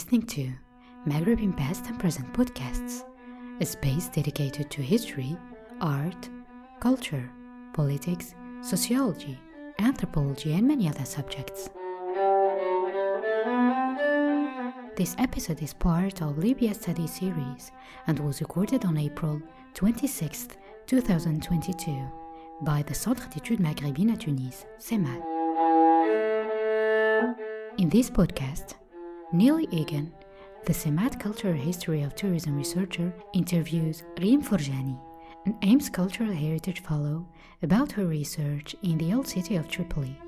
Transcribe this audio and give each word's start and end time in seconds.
listening 0.00 0.22
to 0.22 0.50
Maghreb 1.06 1.42
in 1.42 1.52
Past 1.52 1.84
and 1.88 2.00
Present 2.00 2.32
podcasts, 2.32 3.04
a 3.60 3.66
space 3.66 4.08
dedicated 4.08 4.70
to 4.70 4.80
history, 4.80 5.36
art, 5.82 6.30
culture, 6.80 7.30
politics, 7.74 8.34
sociology, 8.62 9.38
anthropology, 9.78 10.54
and 10.54 10.66
many 10.66 10.88
other 10.88 11.04
subjects. 11.04 11.68
This 14.96 15.14
episode 15.18 15.62
is 15.62 15.74
part 15.74 16.22
of 16.22 16.38
Libya 16.38 16.72
Study 16.72 17.06
Series 17.06 17.70
and 18.06 18.18
was 18.20 18.40
recorded 18.40 18.86
on 18.86 18.96
April 18.96 19.42
26, 19.74 20.48
2022, 20.86 22.10
by 22.62 22.82
the 22.84 22.94
Centre 22.94 23.28
d'études 23.28 23.60
maghrébines 23.60 24.14
à 24.14 24.18
Tunis, 24.18 24.64
CEMAT. 24.78 25.20
In 27.76 27.90
this 27.90 28.08
podcast, 28.08 28.79
Neely 29.32 29.68
Egan, 29.70 30.12
the 30.66 30.72
CEMAT 30.72 31.20
Cultural 31.20 31.54
History 31.54 32.02
of 32.02 32.16
Tourism 32.16 32.56
researcher, 32.56 33.14
interviews 33.32 34.02
Reem 34.20 34.42
Furjani, 34.42 34.98
an 35.46 35.56
AIMS 35.62 35.88
Cultural 35.88 36.32
Heritage 36.32 36.82
Fellow, 36.82 37.28
about 37.62 37.92
her 37.92 38.06
research 38.06 38.74
in 38.82 38.98
the 38.98 39.14
old 39.14 39.28
city 39.28 39.54
of 39.54 39.68
Tripoli, 39.68 40.18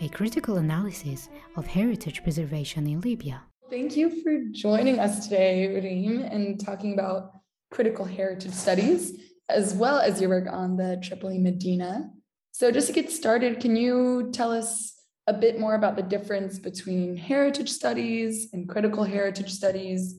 a 0.00 0.08
critical 0.08 0.56
analysis 0.56 1.28
of 1.56 1.66
heritage 1.66 2.22
preservation 2.22 2.86
in 2.86 3.02
Libya. 3.02 3.42
Thank 3.68 3.94
you 3.94 4.22
for 4.22 4.40
joining 4.52 4.98
us 4.98 5.28
today, 5.28 5.78
Reem, 5.78 6.22
and 6.22 6.58
talking 6.58 6.94
about 6.94 7.32
critical 7.70 8.06
heritage 8.06 8.54
studies, 8.54 9.20
as 9.50 9.74
well 9.74 9.98
as 9.98 10.18
your 10.18 10.30
work 10.30 10.48
on 10.50 10.78
the 10.78 10.98
Tripoli 11.02 11.36
Medina. 11.36 12.08
So, 12.52 12.70
just 12.70 12.86
to 12.86 12.94
get 12.94 13.12
started, 13.12 13.60
can 13.60 13.76
you 13.76 14.30
tell 14.32 14.50
us 14.50 14.99
a 15.30 15.32
bit 15.32 15.60
more 15.60 15.76
about 15.76 15.94
the 15.94 16.02
difference 16.02 16.58
between 16.58 17.16
heritage 17.16 17.70
studies 17.70 18.48
and 18.52 18.68
critical 18.68 19.04
heritage 19.04 19.52
studies, 19.52 20.18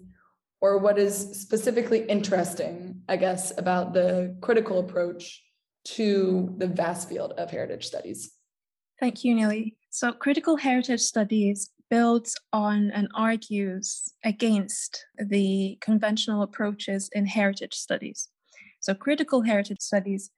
or 0.62 0.78
what 0.78 0.98
is 0.98 1.42
specifically 1.42 2.06
interesting, 2.08 3.02
I 3.10 3.18
guess, 3.18 3.52
about 3.58 3.94
the 3.94 4.38
critical 4.40 4.80
approach 4.80 5.44
to 5.98 6.56
the 6.58 6.68
vast 6.68 7.10
field 7.10 7.34
of 7.34 7.52
heritage 7.52 7.86
studies? 7.86 8.32
Thank 9.02 9.26
you, 9.26 9.36
Neely. 9.36 9.76
So, 9.90 10.14
critical 10.14 10.56
heritage 10.56 11.02
studies 11.02 11.72
builds 11.90 12.38
on 12.54 12.90
and 12.92 13.10
argues 13.14 14.14
against 14.24 15.06
the 15.18 15.78
conventional 15.82 16.42
approaches 16.42 17.10
in 17.12 17.26
heritage 17.26 17.74
studies. 17.74 18.30
So, 18.80 18.94
critical 18.94 19.42
heritage 19.42 19.82
studies 19.82 20.32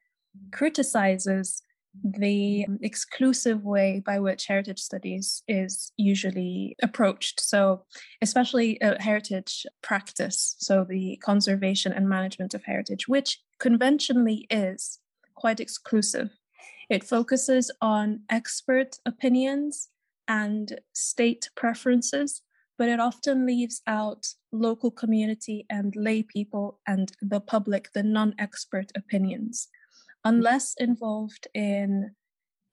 criticizes 0.51 1.61
the 2.03 2.65
exclusive 2.81 3.63
way 3.63 4.01
by 4.05 4.19
which 4.19 4.47
heritage 4.47 4.79
studies 4.79 5.43
is 5.47 5.91
usually 5.97 6.75
approached. 6.81 7.39
So, 7.39 7.83
especially 8.21 8.81
uh, 8.81 8.95
heritage 8.99 9.65
practice, 9.81 10.55
so 10.59 10.85
the 10.87 11.17
conservation 11.23 11.93
and 11.93 12.09
management 12.09 12.53
of 12.53 12.63
heritage, 12.63 13.07
which 13.07 13.39
conventionally 13.59 14.47
is 14.49 14.99
quite 15.35 15.59
exclusive. 15.59 16.31
It 16.89 17.03
focuses 17.03 17.71
on 17.81 18.21
expert 18.29 18.97
opinions 19.05 19.89
and 20.27 20.79
state 20.93 21.49
preferences, 21.55 22.41
but 22.77 22.89
it 22.89 22.99
often 22.99 23.45
leaves 23.45 23.81
out 23.87 24.27
local 24.51 24.91
community 24.91 25.65
and 25.69 25.95
lay 25.95 26.23
people 26.23 26.79
and 26.87 27.11
the 27.21 27.39
public, 27.39 27.91
the 27.93 28.03
non 28.03 28.33
expert 28.39 28.91
opinions 28.95 29.69
unless 30.23 30.75
involved 30.77 31.47
in 31.53 32.11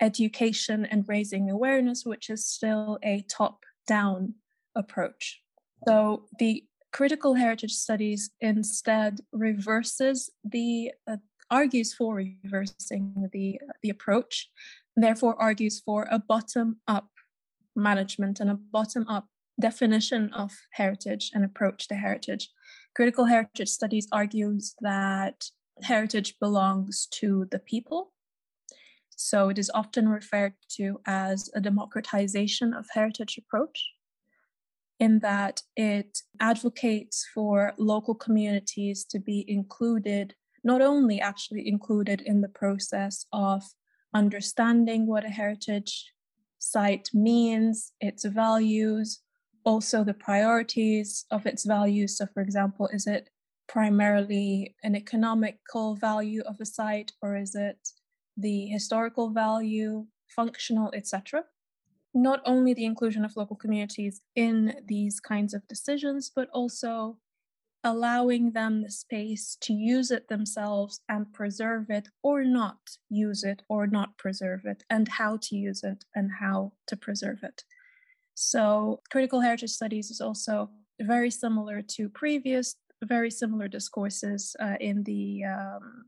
education 0.00 0.84
and 0.86 1.04
raising 1.06 1.50
awareness, 1.50 2.04
which 2.04 2.30
is 2.30 2.46
still 2.46 2.98
a 3.02 3.24
top 3.28 3.64
down 3.86 4.34
approach. 4.74 5.42
So 5.86 6.26
the 6.38 6.64
critical 6.92 7.34
heritage 7.34 7.72
studies 7.72 8.30
instead 8.40 9.20
reverses 9.32 10.30
the 10.44 10.92
uh, 11.08 11.16
argues 11.50 11.92
for 11.92 12.14
reversing 12.14 13.28
the 13.32 13.58
the 13.82 13.90
approach 13.90 14.48
therefore 14.96 15.40
argues 15.40 15.80
for 15.80 16.06
a 16.10 16.18
bottom 16.18 16.76
up 16.86 17.08
management 17.74 18.40
and 18.40 18.50
a 18.50 18.54
bottom 18.54 19.06
up 19.08 19.26
definition 19.60 20.32
of 20.32 20.52
heritage 20.72 21.30
and 21.34 21.44
approach 21.44 21.88
to 21.88 21.94
heritage 21.94 22.48
critical 22.94 23.24
heritage 23.24 23.68
studies 23.68 24.06
argues 24.12 24.74
that 24.80 25.44
heritage 25.82 26.38
belongs 26.38 27.06
to 27.12 27.46
the 27.50 27.58
people. 27.58 28.12
So 29.10 29.48
it 29.50 29.58
is 29.58 29.70
often 29.74 30.08
referred 30.08 30.54
to 30.76 31.00
as 31.06 31.50
a 31.54 31.60
democratization 31.60 32.72
of 32.72 32.86
heritage 32.92 33.38
approach, 33.38 33.84
in 34.98 35.18
that 35.20 35.62
it 35.76 36.22
advocates 36.40 37.26
for 37.34 37.74
local 37.78 38.14
communities 38.14 39.04
to 39.06 39.18
be 39.18 39.44
included, 39.46 40.34
not 40.64 40.80
only 40.80 41.20
actually 41.20 41.68
included 41.68 42.20
in 42.22 42.40
the 42.40 42.48
process 42.48 43.26
of 43.32 43.62
understanding 44.14 45.06
what 45.06 45.24
a 45.24 45.28
heritage 45.28 46.12
site 46.58 47.10
means, 47.14 47.92
its 48.00 48.24
values, 48.24 49.20
also 49.64 50.02
the 50.02 50.14
priorities 50.14 51.24
of 51.30 51.46
its 51.46 51.64
values. 51.64 52.16
So, 52.16 52.26
for 52.32 52.42
example, 52.42 52.88
is 52.92 53.06
it 53.06 53.30
primarily 53.70 54.74
an 54.82 54.96
economical 54.96 55.94
value 55.94 56.42
of 56.44 56.56
a 56.60 56.66
site 56.66 57.12
or 57.22 57.36
is 57.36 57.54
it 57.54 57.78
the 58.36 58.66
historical 58.66 59.30
value, 59.30 60.06
functional, 60.34 60.90
etc. 60.92 61.44
Not 62.12 62.40
only 62.44 62.74
the 62.74 62.84
inclusion 62.84 63.24
of 63.24 63.36
local 63.36 63.54
communities 63.54 64.22
in 64.34 64.74
these 64.86 65.20
kinds 65.20 65.54
of 65.54 65.68
decisions, 65.68 66.32
but 66.34 66.48
also 66.52 67.18
allowing 67.84 68.50
them 68.50 68.82
the 68.82 68.90
space 68.90 69.56
to 69.60 69.72
use 69.72 70.10
it 70.10 70.26
themselves 70.28 71.00
and 71.08 71.32
preserve 71.32 71.90
it 71.90 72.08
or 72.24 72.42
not 72.44 72.80
use 73.08 73.44
it 73.44 73.62
or 73.68 73.86
not 73.86 74.18
preserve 74.18 74.62
it, 74.64 74.82
and 74.90 75.06
how 75.06 75.38
to 75.42 75.54
use 75.54 75.84
it 75.84 76.04
and 76.16 76.30
how 76.40 76.72
to 76.88 76.96
preserve 76.96 77.38
it. 77.44 77.62
So, 78.34 79.00
critical 79.10 79.40
heritage 79.40 79.70
studies 79.70 80.10
is 80.10 80.20
also 80.20 80.70
very 81.00 81.30
similar 81.30 81.82
to 81.82 82.08
previous 82.08 82.74
very 83.02 83.30
similar 83.30 83.68
discourses 83.68 84.54
uh, 84.60 84.76
in 84.80 85.02
the 85.04 85.44
um, 85.44 86.04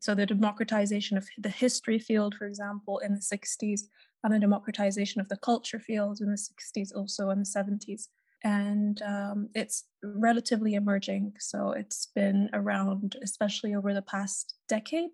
so 0.00 0.14
the 0.14 0.26
democratization 0.26 1.18
of 1.18 1.28
the 1.38 1.50
history 1.50 1.98
field, 1.98 2.34
for 2.34 2.46
example, 2.46 2.98
in 2.98 3.14
the 3.14 3.20
60s, 3.20 3.82
and 4.24 4.32
the 4.32 4.38
democratization 4.38 5.20
of 5.20 5.28
the 5.28 5.36
culture 5.36 5.78
field 5.78 6.20
in 6.20 6.30
the 6.30 6.38
60s, 6.38 6.94
also 6.96 7.30
in 7.30 7.40
the 7.40 7.44
70s. 7.44 8.08
And 8.42 9.00
um, 9.02 9.50
it's 9.54 9.84
relatively 10.02 10.74
emerging. 10.74 11.34
So 11.38 11.72
it's 11.72 12.06
been 12.14 12.48
around, 12.54 13.16
especially 13.22 13.74
over 13.74 13.92
the 13.92 14.02
past 14.02 14.54
decade, 14.68 15.10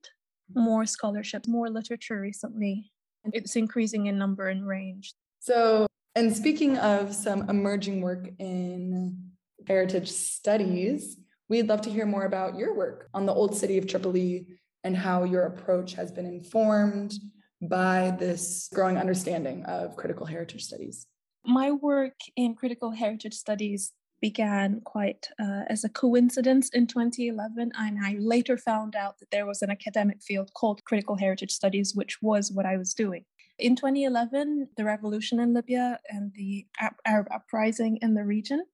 more 0.54 0.86
scholarship, 0.86 1.48
more 1.48 1.68
literature 1.68 2.20
recently. 2.20 2.92
And 3.24 3.34
it's 3.34 3.56
increasing 3.56 4.06
in 4.06 4.16
number 4.18 4.48
and 4.48 4.64
range. 4.66 5.14
So, 5.40 5.88
and 6.14 6.34
speaking 6.34 6.78
of 6.78 7.12
some 7.12 7.50
emerging 7.50 8.00
work 8.02 8.28
in 8.38 9.32
heritage 9.66 10.10
studies, 10.10 11.16
we'd 11.48 11.68
love 11.68 11.82
to 11.82 11.90
hear 11.90 12.06
more 12.06 12.24
about 12.24 12.56
your 12.56 12.74
work 12.74 13.08
on 13.14 13.26
the 13.26 13.32
old 13.32 13.56
city 13.56 13.78
of 13.78 13.86
Tripoli 13.86 14.46
and 14.84 14.96
how 14.96 15.24
your 15.24 15.44
approach 15.44 15.94
has 15.94 16.12
been 16.12 16.26
informed 16.26 17.14
by 17.62 18.14
this 18.18 18.68
growing 18.72 18.96
understanding 18.96 19.64
of 19.64 19.96
critical 19.96 20.26
heritage 20.26 20.64
studies. 20.64 21.06
My 21.44 21.70
work 21.70 22.14
in 22.36 22.54
critical 22.54 22.90
heritage 22.90 23.34
studies 23.34 23.92
began 24.20 24.80
quite 24.80 25.28
uh, 25.38 25.62
as 25.68 25.84
a 25.84 25.88
coincidence 25.88 26.70
in 26.70 26.86
2011, 26.86 27.72
and 27.76 27.98
I 28.02 28.16
later 28.18 28.56
found 28.56 28.96
out 28.96 29.18
that 29.18 29.30
there 29.30 29.46
was 29.46 29.62
an 29.62 29.70
academic 29.70 30.22
field 30.22 30.50
called 30.54 30.84
critical 30.84 31.16
heritage 31.16 31.52
studies, 31.52 31.94
which 31.94 32.20
was 32.22 32.50
what 32.50 32.66
I 32.66 32.76
was 32.76 32.94
doing. 32.94 33.24
In 33.58 33.76
2011, 33.76 34.68
the 34.76 34.84
revolution 34.84 35.40
in 35.40 35.54
Libya 35.54 35.98
and 36.08 36.32
the 36.34 36.66
Arab 37.06 37.28
uprising 37.30 37.98
in 38.02 38.14
the 38.14 38.24
region 38.24 38.64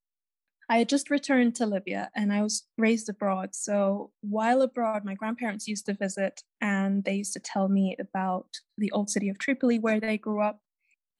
I 0.72 0.78
had 0.78 0.88
just 0.88 1.10
returned 1.10 1.54
to 1.56 1.66
Libya 1.66 2.10
and 2.16 2.32
I 2.32 2.40
was 2.40 2.66
raised 2.78 3.10
abroad. 3.10 3.54
So 3.54 4.10
while 4.22 4.62
abroad, 4.62 5.04
my 5.04 5.14
grandparents 5.14 5.68
used 5.68 5.84
to 5.84 5.92
visit 5.92 6.42
and 6.62 7.04
they 7.04 7.16
used 7.16 7.34
to 7.34 7.40
tell 7.40 7.68
me 7.68 7.94
about 8.00 8.46
the 8.78 8.90
old 8.92 9.10
city 9.10 9.28
of 9.28 9.38
Tripoli 9.38 9.78
where 9.78 10.00
they 10.00 10.16
grew 10.16 10.40
up. 10.40 10.60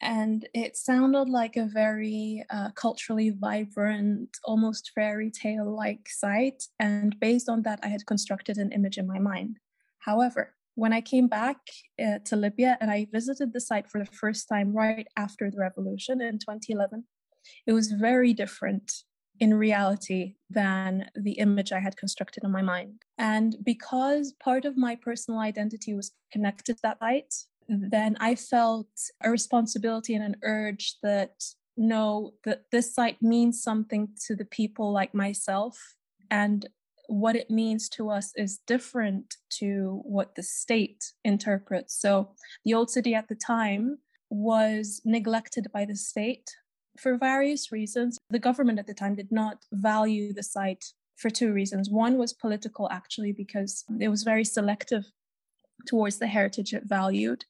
And 0.01 0.49
it 0.55 0.79
sounded 0.79 1.29
like 1.29 1.59
a 1.59 1.67
very 1.67 2.47
uh, 2.49 2.71
culturally 2.71 3.29
vibrant, 3.29 4.39
almost 4.43 4.93
fairy 4.95 5.31
tale 5.31 5.71
like 5.71 6.09
site. 6.09 6.63
And 6.81 7.21
based 7.21 7.51
on 7.51 7.61
that, 7.65 7.79
I 7.83 7.89
had 7.89 8.07
constructed 8.07 8.57
an 8.57 8.73
image 8.73 8.97
in 8.97 9.07
my 9.07 9.19
mind. 9.19 9.59
However, 9.99 10.55
when 10.77 10.95
I 10.95 11.03
came 11.03 11.29
back 11.29 11.59
uh, 12.03 12.21
to 12.25 12.37
Libya 12.37 12.79
and 12.81 12.91
I 12.91 13.07
visited 13.13 13.53
the 13.53 13.61
site 13.61 13.91
for 13.91 13.99
the 13.99 14.11
first 14.11 14.49
time 14.49 14.73
right 14.73 15.07
after 15.19 15.51
the 15.51 15.59
revolution 15.59 16.23
in 16.23 16.39
2011, 16.39 17.05
it 17.67 17.75
was 17.75 17.93
very 17.93 18.33
different 18.33 18.91
in 19.40 19.55
reality 19.55 20.34
than 20.50 21.11
the 21.14 21.32
image 21.32 21.73
I 21.73 21.81
had 21.81 21.96
constructed 21.96 22.44
in 22.44 22.50
my 22.50 22.62
mind. 22.62 23.02
And 23.19 23.56
because 23.62 24.34
part 24.34 24.64
of 24.64 24.76
my 24.76 24.96
personal 24.96 25.40
identity 25.40 25.94
was 25.94 26.12
connected 26.31 26.76
to 26.76 26.82
that 26.82 26.99
light, 27.00 27.34
then 27.69 28.17
I 28.20 28.34
felt 28.34 28.88
a 29.23 29.31
responsibility 29.31 30.14
and 30.14 30.25
an 30.25 30.37
urge 30.43 30.96
that 31.02 31.43
know 31.76 32.34
that 32.44 32.64
this 32.70 32.94
site 32.94 33.23
means 33.23 33.62
something 33.62 34.08
to 34.26 34.37
the 34.37 34.44
people 34.44 34.93
like 34.93 35.14
myself 35.14 35.96
and 36.31 36.69
what 37.08 37.37
it 37.37 37.50
means 37.50 37.88
to 37.90 38.11
us 38.11 38.32
is 38.37 38.61
different 38.67 39.37
to 39.50 40.00
what 40.05 40.34
the 40.34 40.43
state 40.43 41.12
interprets. 41.25 42.00
So 42.00 42.31
the 42.64 42.75
old 42.75 42.90
city 42.90 43.14
at 43.14 43.29
the 43.29 43.34
time 43.34 43.99
was 44.31 45.02
neglected 45.05 45.67
by 45.73 45.84
the 45.84 45.96
state 45.96 46.50
for 46.99 47.17
various 47.17 47.73
reasons. 47.73 48.19
The 48.31 48.39
government 48.39 48.79
at 48.79 48.87
the 48.87 48.94
time 48.94 49.15
did 49.15 49.33
not 49.33 49.59
value 49.73 50.33
the 50.33 50.43
site 50.43 50.85
for 51.17 51.31
two 51.31 51.53
reasons. 51.53 51.91
One 51.91 52.19
was 52.19 52.33
political, 52.33 52.91
actually, 52.91 53.33
because 53.33 53.85
it 54.00 54.09
was 54.09 54.23
very 54.23 54.44
selective 54.44 55.05
towards 55.87 56.19
the 56.19 56.27
heritage 56.27 56.73
it 56.75 56.85
valued. 56.85 57.44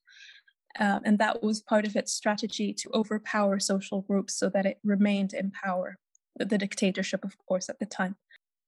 Uh, 0.79 1.01
and 1.05 1.19
that 1.19 1.43
was 1.43 1.61
part 1.61 1.87
of 1.87 1.97
its 1.97 2.13
strategy 2.13 2.73
to 2.73 2.91
overpower 2.95 3.61
social 3.61 4.03
groups 4.03 4.35
so 4.35 4.49
that 4.49 4.67
it 4.67 4.79
remained 4.83 5.35
in 5.35 5.51
power, 5.51 5.99
the 6.37 6.59
dictatorship, 6.59 7.25
of 7.25 7.37
course, 7.47 7.69
at 7.69 7.79
the 7.79 7.87
time. 7.87 8.17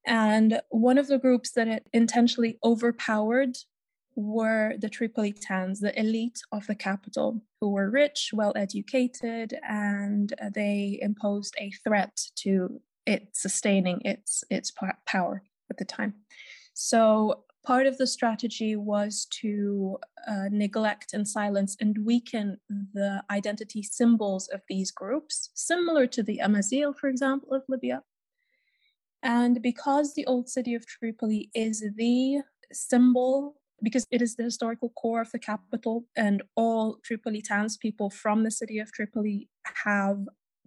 And 0.06 0.60
one 0.68 0.98
of 0.98 1.06
the 1.06 1.18
groups 1.18 1.52
that 1.52 1.66
it 1.66 1.86
intentionally 1.94 2.58
overpowered 2.62 3.56
were 4.16 4.74
the 4.78 4.88
Tripolitans, 4.88 5.80
the 5.80 5.98
elite 5.98 6.40
of 6.52 6.66
the 6.66 6.74
capital, 6.74 7.42
who 7.60 7.70
were 7.70 7.90
rich, 7.90 8.30
well 8.32 8.52
educated, 8.56 9.58
and 9.68 10.32
they 10.54 10.98
imposed 11.02 11.54
a 11.58 11.70
threat 11.82 12.20
to 12.36 12.80
it 13.06 13.28
sustaining 13.32 14.00
its 14.04 14.44
its 14.50 14.72
power 15.06 15.42
at 15.70 15.76
the 15.76 15.84
time. 15.84 16.14
So 16.74 17.44
part 17.64 17.86
of 17.86 17.98
the 17.98 18.06
strategy 18.06 18.76
was 18.76 19.26
to 19.40 19.98
uh, 20.28 20.48
neglect 20.50 21.14
and 21.14 21.26
silence 21.26 21.76
and 21.80 21.96
weaken 22.04 22.58
the 22.92 23.22
identity 23.30 23.82
symbols 23.82 24.48
of 24.48 24.60
these 24.68 24.90
groups, 24.90 25.50
similar 25.54 26.06
to 26.08 26.22
the 26.22 26.38
Amazigh, 26.38 26.92
for 26.98 27.08
example, 27.08 27.52
of 27.52 27.62
Libya. 27.68 28.02
And 29.22 29.62
because 29.62 30.12
the 30.12 30.26
old 30.26 30.50
city 30.50 30.74
of 30.74 30.86
Tripoli 30.86 31.50
is 31.54 31.82
the 31.96 32.42
symbol, 32.72 33.56
because 33.84 34.06
it 34.10 34.22
is 34.22 34.36
the 34.36 34.44
historical 34.44 34.88
core 34.90 35.20
of 35.20 35.30
the 35.30 35.38
capital, 35.38 36.06
and 36.16 36.42
all 36.56 36.98
Tripoli 37.04 37.42
townspeople 37.42 38.10
from 38.10 38.42
the 38.42 38.50
city 38.50 38.78
of 38.78 38.90
Tripoli 38.92 39.48
have 39.84 40.26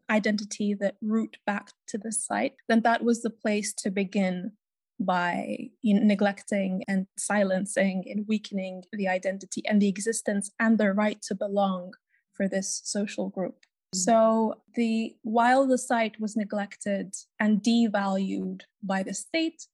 identity 0.10 0.74
that 0.74 0.96
root 1.02 1.38
back 1.46 1.72
to 1.88 1.98
the 1.98 2.12
site, 2.12 2.54
then 2.69 2.81
that 2.81 3.04
was 3.04 3.22
the 3.22 3.30
place 3.30 3.74
to 3.74 3.90
begin 3.92 4.52
by 5.00 5.69
you 5.81 5.94
know, 5.94 6.02
neglecting 6.04 6.84
and 6.88 7.08
silencing 7.18 8.04
and 8.08 8.25
weakening 8.28 8.84
the 8.94 9.08
identity 9.08 9.62
and 9.68 9.81
the 9.81 9.90
existence 9.90 10.52
and 10.60 10.78
the 10.78 10.92
right 10.94 11.22
to 11.22 11.36
belong 11.36 11.94
for 12.34 12.48
this 12.48 12.81
social 12.84 13.30
group. 13.30 13.66
Mm. 13.96 14.00
So 14.00 14.62
the 14.75 15.16
while 15.24 15.68
the 15.68 15.78
site 15.78 16.19
was 16.19 16.36
neglected 16.36 17.14
and 17.40 17.62
devalued 17.62 18.62
by 18.81 19.04
the 19.04 19.14
state, 19.14 19.68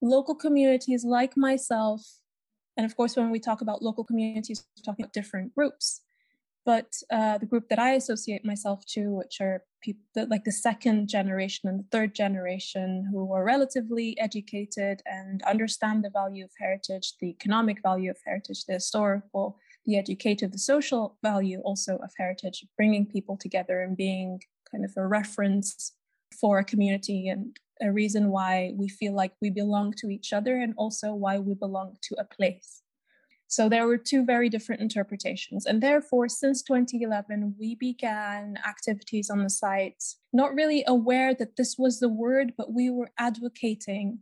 local 0.00 0.34
communities 0.34 1.04
like 1.04 1.36
myself, 1.36 2.02
and 2.76 2.86
of 2.86 2.96
course 2.96 3.16
when 3.16 3.30
we 3.30 3.40
talk 3.40 3.60
about 3.60 3.82
local 3.82 4.04
communities, 4.04 4.64
we're 4.76 4.82
talking 4.82 5.04
about 5.04 5.12
different 5.12 5.54
groups. 5.54 6.02
But 6.66 6.94
uh, 7.12 7.36
the 7.36 7.46
group 7.46 7.68
that 7.68 7.78
I 7.78 7.90
associate 7.90 8.42
myself 8.42 8.86
to, 8.94 9.10
which 9.10 9.38
are 9.42 9.64
people 9.82 10.00
that, 10.14 10.30
like 10.30 10.44
the 10.44 10.52
second 10.52 11.08
generation 11.08 11.68
and 11.68 11.80
the 11.80 11.88
third 11.92 12.14
generation 12.14 13.06
who 13.10 13.30
are 13.34 13.44
relatively 13.44 14.18
educated 14.18 15.02
and 15.04 15.42
understand 15.42 16.02
the 16.02 16.10
value 16.10 16.42
of 16.42 16.50
heritage, 16.58 17.14
the 17.20 17.28
economic 17.28 17.82
value 17.82 18.10
of 18.10 18.16
heritage, 18.24 18.64
the 18.64 18.74
historical 18.74 19.58
the 19.84 19.98
educative, 19.98 20.52
the 20.52 20.58
social 20.58 21.18
value 21.22 21.60
also 21.60 21.96
of 21.96 22.10
heritage, 22.16 22.64
bringing 22.76 23.06
people 23.06 23.36
together 23.36 23.82
and 23.82 23.96
being 23.96 24.40
kind 24.70 24.84
of 24.84 24.92
a 24.96 25.06
reference 25.06 25.92
for 26.40 26.58
a 26.58 26.64
community 26.64 27.28
and 27.28 27.58
a 27.80 27.92
reason 27.92 28.30
why 28.30 28.72
we 28.74 28.88
feel 28.88 29.14
like 29.14 29.32
we 29.40 29.50
belong 29.50 29.92
to 29.98 30.08
each 30.08 30.32
other 30.32 30.56
and 30.56 30.74
also 30.76 31.14
why 31.14 31.38
we 31.38 31.54
belong 31.54 31.96
to 32.02 32.16
a 32.18 32.24
place. 32.24 32.82
So 33.46 33.68
there 33.68 33.86
were 33.86 33.98
two 33.98 34.24
very 34.24 34.48
different 34.48 34.80
interpretations. 34.80 35.66
And 35.66 35.82
therefore, 35.82 36.28
since 36.28 36.62
2011, 36.62 37.54
we 37.58 37.74
began 37.74 38.58
activities 38.66 39.30
on 39.30 39.42
the 39.42 39.50
site, 39.50 40.02
not 40.32 40.54
really 40.54 40.82
aware 40.86 41.34
that 41.34 41.56
this 41.56 41.76
was 41.78 42.00
the 42.00 42.08
word, 42.08 42.54
but 42.56 42.72
we 42.72 42.90
were 42.90 43.10
advocating 43.18 44.20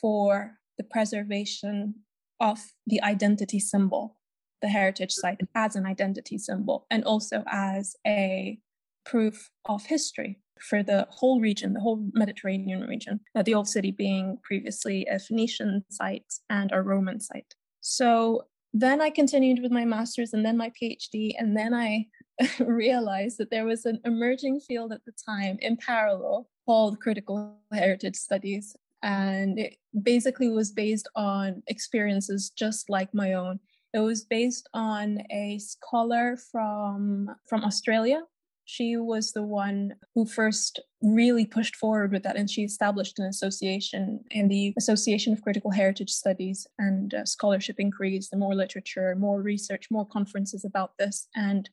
for 0.00 0.58
the 0.76 0.84
preservation 0.84 1.94
of 2.40 2.58
the 2.86 3.00
identity 3.02 3.60
symbol 3.60 4.16
the 4.64 4.70
heritage 4.70 5.12
site 5.12 5.40
as 5.54 5.76
an 5.76 5.84
identity 5.84 6.38
symbol 6.38 6.86
and 6.90 7.04
also 7.04 7.44
as 7.48 7.96
a 8.06 8.58
proof 9.04 9.50
of 9.66 9.84
history 9.84 10.38
for 10.68 10.82
the 10.82 11.06
whole 11.10 11.40
region, 11.40 11.74
the 11.74 11.80
whole 11.80 12.06
Mediterranean 12.12 12.82
region, 12.82 13.20
uh, 13.34 13.42
the 13.42 13.54
old 13.54 13.68
city 13.68 13.90
being 13.90 14.38
previously 14.42 15.06
a 15.10 15.18
Phoenician 15.18 15.84
site 15.90 16.32
and 16.50 16.70
a 16.72 16.82
Roman 16.82 17.20
site. 17.20 17.54
So 17.80 18.46
then 18.72 19.00
I 19.00 19.10
continued 19.10 19.62
with 19.62 19.70
my 19.70 19.84
master's 19.84 20.32
and 20.32 20.44
then 20.44 20.56
my 20.56 20.70
PhD, 20.70 21.34
and 21.38 21.56
then 21.56 21.74
I 21.74 22.06
realized 22.58 23.38
that 23.38 23.50
there 23.50 23.66
was 23.66 23.86
an 23.86 24.00
emerging 24.04 24.60
field 24.60 24.92
at 24.92 25.04
the 25.04 25.12
time 25.12 25.58
in 25.60 25.76
parallel 25.76 26.48
called 26.66 27.00
critical 27.00 27.56
heritage 27.72 28.16
studies. 28.16 28.74
And 29.02 29.58
it 29.58 29.76
basically 30.02 30.48
was 30.48 30.72
based 30.72 31.08
on 31.14 31.62
experiences 31.66 32.50
just 32.56 32.88
like 32.88 33.12
my 33.12 33.34
own 33.34 33.60
it 33.94 34.00
was 34.00 34.24
based 34.24 34.68
on 34.74 35.22
a 35.30 35.56
scholar 35.58 36.36
from 36.50 37.30
from 37.46 37.64
Australia. 37.64 38.22
She 38.66 38.96
was 38.96 39.32
the 39.32 39.42
one 39.42 39.94
who 40.14 40.24
first 40.24 40.80
really 41.02 41.44
pushed 41.44 41.76
forward 41.76 42.12
with 42.12 42.22
that, 42.22 42.36
and 42.36 42.50
she 42.50 42.62
established 42.62 43.18
an 43.18 43.26
association 43.26 44.24
in 44.30 44.48
the 44.48 44.72
Association 44.78 45.32
of 45.32 45.42
Critical 45.42 45.70
Heritage 45.70 46.10
Studies, 46.10 46.66
and 46.78 47.12
uh, 47.12 47.24
scholarship 47.26 47.76
increased, 47.78 48.32
and 48.32 48.40
more 48.40 48.54
literature, 48.54 49.14
more 49.16 49.42
research, 49.42 49.88
more 49.90 50.06
conferences 50.06 50.64
about 50.64 50.96
this, 50.98 51.28
and 51.36 51.68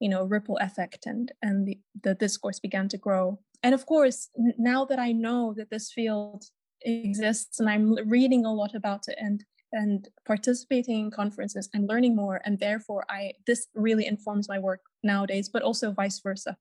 you 0.00 0.08
know, 0.08 0.24
ripple 0.24 0.56
effect, 0.58 1.04
and 1.04 1.30
and 1.42 1.66
the, 1.66 1.78
the 2.02 2.14
discourse 2.14 2.58
began 2.58 2.88
to 2.88 2.96
grow. 2.96 3.38
And 3.62 3.74
of 3.74 3.84
course, 3.84 4.30
now 4.56 4.86
that 4.86 4.98
I 4.98 5.12
know 5.12 5.54
that 5.58 5.70
this 5.70 5.92
field 5.92 6.44
exists, 6.82 7.60
and 7.60 7.68
I'm 7.68 7.96
reading 8.08 8.46
a 8.46 8.54
lot 8.54 8.74
about 8.74 9.08
it, 9.08 9.18
and 9.20 9.44
and 9.72 10.08
participating 10.26 10.98
in 11.00 11.10
conferences 11.10 11.68
and 11.74 11.88
learning 11.88 12.16
more 12.16 12.40
and 12.44 12.58
therefore 12.58 13.04
i 13.08 13.32
this 13.46 13.68
really 13.74 14.06
informs 14.06 14.48
my 14.48 14.58
work 14.58 14.80
nowadays 15.02 15.48
but 15.48 15.62
also 15.62 15.92
vice 15.92 16.20
versa 16.20 16.56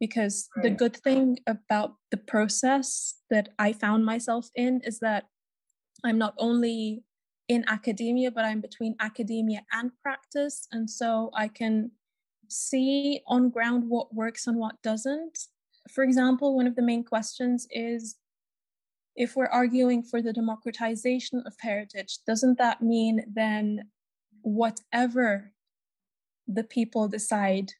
because 0.00 0.48
right. 0.56 0.62
the 0.64 0.70
good 0.70 0.96
thing 0.96 1.38
about 1.46 1.94
the 2.10 2.16
process 2.16 3.14
that 3.30 3.50
i 3.58 3.72
found 3.72 4.04
myself 4.04 4.50
in 4.54 4.80
is 4.84 4.98
that 5.00 5.24
i'm 6.04 6.18
not 6.18 6.34
only 6.38 7.02
in 7.48 7.64
academia 7.68 8.30
but 8.30 8.44
i'm 8.44 8.60
between 8.60 8.94
academia 9.00 9.62
and 9.72 9.90
practice 10.02 10.66
and 10.72 10.88
so 10.88 11.30
i 11.34 11.48
can 11.48 11.90
see 12.48 13.20
on 13.26 13.50
ground 13.50 13.84
what 13.88 14.14
works 14.14 14.46
and 14.46 14.56
what 14.56 14.80
doesn't 14.82 15.38
for 15.92 16.02
example 16.02 16.56
one 16.56 16.66
of 16.66 16.76
the 16.76 16.82
main 16.82 17.04
questions 17.04 17.66
is 17.70 18.16
if 19.18 19.34
we're 19.34 19.46
arguing 19.46 20.00
for 20.00 20.22
the 20.22 20.32
democratization 20.32 21.42
of 21.44 21.52
heritage, 21.60 22.18
doesn't 22.24 22.56
that 22.56 22.80
mean 22.80 23.24
then 23.34 23.90
whatever 24.42 25.52
the 26.46 26.62
people 26.62 27.08
decide 27.08 27.72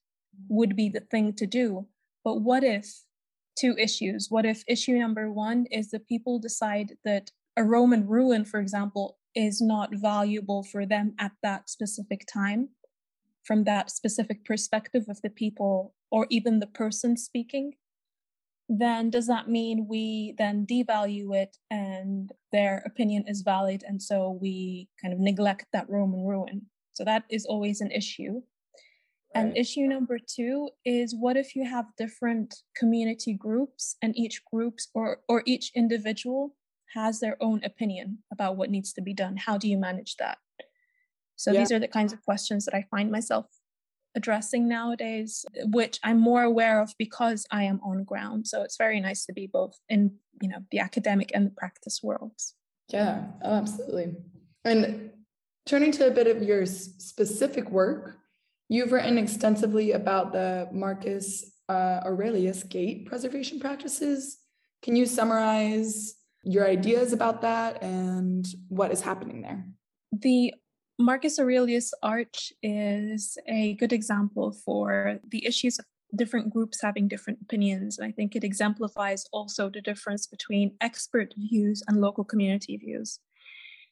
would 0.49 0.75
be 0.75 0.89
the 0.89 1.01
thing 1.01 1.33
to 1.35 1.47
do? 1.47 1.87
But 2.25 2.41
what 2.41 2.65
if 2.65 3.05
two 3.57 3.77
issues? 3.79 4.27
What 4.29 4.47
if 4.47 4.65
issue 4.67 4.99
number 4.99 5.31
one 5.31 5.67
is 5.71 5.91
the 5.91 6.01
people 6.01 6.41
decide 6.41 6.97
that 7.05 7.31
a 7.57 7.63
Roman 7.63 8.09
ruin, 8.09 8.45
for 8.45 8.59
example, 8.59 9.17
is 9.37 9.61
not 9.61 9.95
valuable 9.95 10.65
for 10.65 10.85
them 10.85 11.15
at 11.21 11.33
that 11.45 11.71
specific 11.71 12.27
time, 12.27 12.71
from 13.45 13.63
that 13.63 13.93
specific 13.93 14.45
perspective 14.45 15.05
of 15.09 15.23
the 15.23 15.31
people 15.31 15.95
or 16.11 16.27
even 16.31 16.59
the 16.59 16.67
person 16.67 17.17
speaking? 17.17 17.75
Then 18.69 19.09
does 19.09 19.27
that 19.27 19.49
mean 19.49 19.87
we 19.89 20.35
then 20.37 20.67
devalue 20.67 21.35
it 21.35 21.57
and 21.71 22.33
their 22.53 22.83
opinion 22.85 23.25
is 23.27 23.41
valid 23.41 23.83
and 23.87 24.01
so 24.01 24.39
we 24.43 24.89
kind 25.01 25.15
of 25.15 25.21
neglect 25.21 25.67
that 25.73 25.89
roman 25.89 26.25
ruin 26.25 26.67
so 26.93 27.03
that 27.05 27.25
is 27.31 27.47
always 27.47 27.81
an 27.81 27.91
issue 27.91 28.35
right. 28.35 28.43
and 29.35 29.57
issue 29.57 29.87
number 29.87 30.19
two 30.19 30.69
is 30.85 31.15
what 31.19 31.37
if 31.37 31.57
you 31.57 31.65
have 31.65 31.87
different 31.97 32.57
community 32.77 33.33
groups 33.33 33.97
and 34.03 34.17
each 34.19 34.43
groups 34.45 34.89
or 34.95 35.21
or 35.29 35.43
each 35.47 35.73
individual 35.75 36.55
has 36.95 37.21
their 37.21 37.37
own 37.41 37.63
opinion 37.65 38.19
about 38.33 38.57
what 38.57 38.71
needs 38.71 38.93
to 38.93 39.01
be 39.01 39.15
done 39.15 39.37
how 39.37 39.57
do 39.57 39.67
you 39.67 39.79
manage 39.79 40.17
that 40.17 40.39
so 41.37 41.53
yeah. 41.53 41.61
these 41.61 41.73
are 41.73 41.79
the 41.79 41.89
kinds 41.89 42.13
of 42.13 42.23
questions 42.23 42.67
that 42.67 42.75
i 42.75 42.85
find 42.91 43.11
myself 43.11 43.47
addressing 44.15 44.69
nowadays, 44.69 45.45
which 45.67 45.99
I'm 46.03 46.19
more 46.19 46.43
aware 46.43 46.81
of 46.81 46.93
because 46.99 47.47
I 47.51 47.65
am 47.65 47.81
on 47.83 48.05
ground. 48.05 48.47
So 48.47 48.63
it's 48.63 48.77
very 48.77 49.01
nice 49.01 49.27
to 49.27 49.33
be 49.33 49.47
both 49.47 49.79
in, 49.89 50.13
you 50.41 50.49
know, 50.49 50.59
the 50.71 50.81
academic 50.81 51.31
and 51.35 51.47
the 51.47 51.51
practice 51.51 52.01
worlds. 52.03 52.55
Yeah, 52.89 53.27
oh, 53.43 53.55
absolutely. 53.55 54.17
And 54.65 55.11
turning 55.67 55.93
to 55.93 56.07
a 56.07 56.11
bit 56.11 56.27
of 56.27 56.43
your 56.43 56.67
specific 56.67 57.71
work, 57.71 58.17
you've 58.69 58.93
written 58.93 59.19
extensively 59.19 59.93
about 59.93 60.33
the 60.33 60.69
Marcus 60.73 61.45
uh, 61.69 62.01
Aurelius 62.05 62.63
Gate 62.63 63.07
preservation 63.07 63.61
practices. 63.61 64.39
Can 64.83 64.97
you 64.97 65.07
summarize 65.07 66.15
your 66.45 66.67
ideas 66.67 67.13
about 67.13 67.43
that 67.43 67.83
and 67.83 68.47
what 68.69 68.91
is 68.91 69.01
happening 69.01 69.43
there? 69.43 69.67
The 70.13 70.55
Marcus 71.01 71.39
Aurelius 71.39 71.95
Arch 72.03 72.53
is 72.61 73.39
a 73.47 73.75
good 73.75 73.93
example 73.93 74.51
for 74.51 75.21
the 75.31 75.47
issues 75.47 75.79
of 75.79 75.85
different 76.17 76.53
groups 76.53 76.83
having 76.83 77.07
different 77.07 77.39
opinions. 77.41 77.99
And 77.99 78.09
I 78.09 78.11
think 78.11 78.35
it 78.35 78.43
exemplifies 78.43 79.25
also 79.33 79.71
the 79.71 79.81
difference 79.81 80.27
between 80.27 80.75
expert 80.81 81.33
views 81.37 81.85
and 81.87 82.01
local 82.01 82.25
community 82.25 82.77
views. 82.77 83.21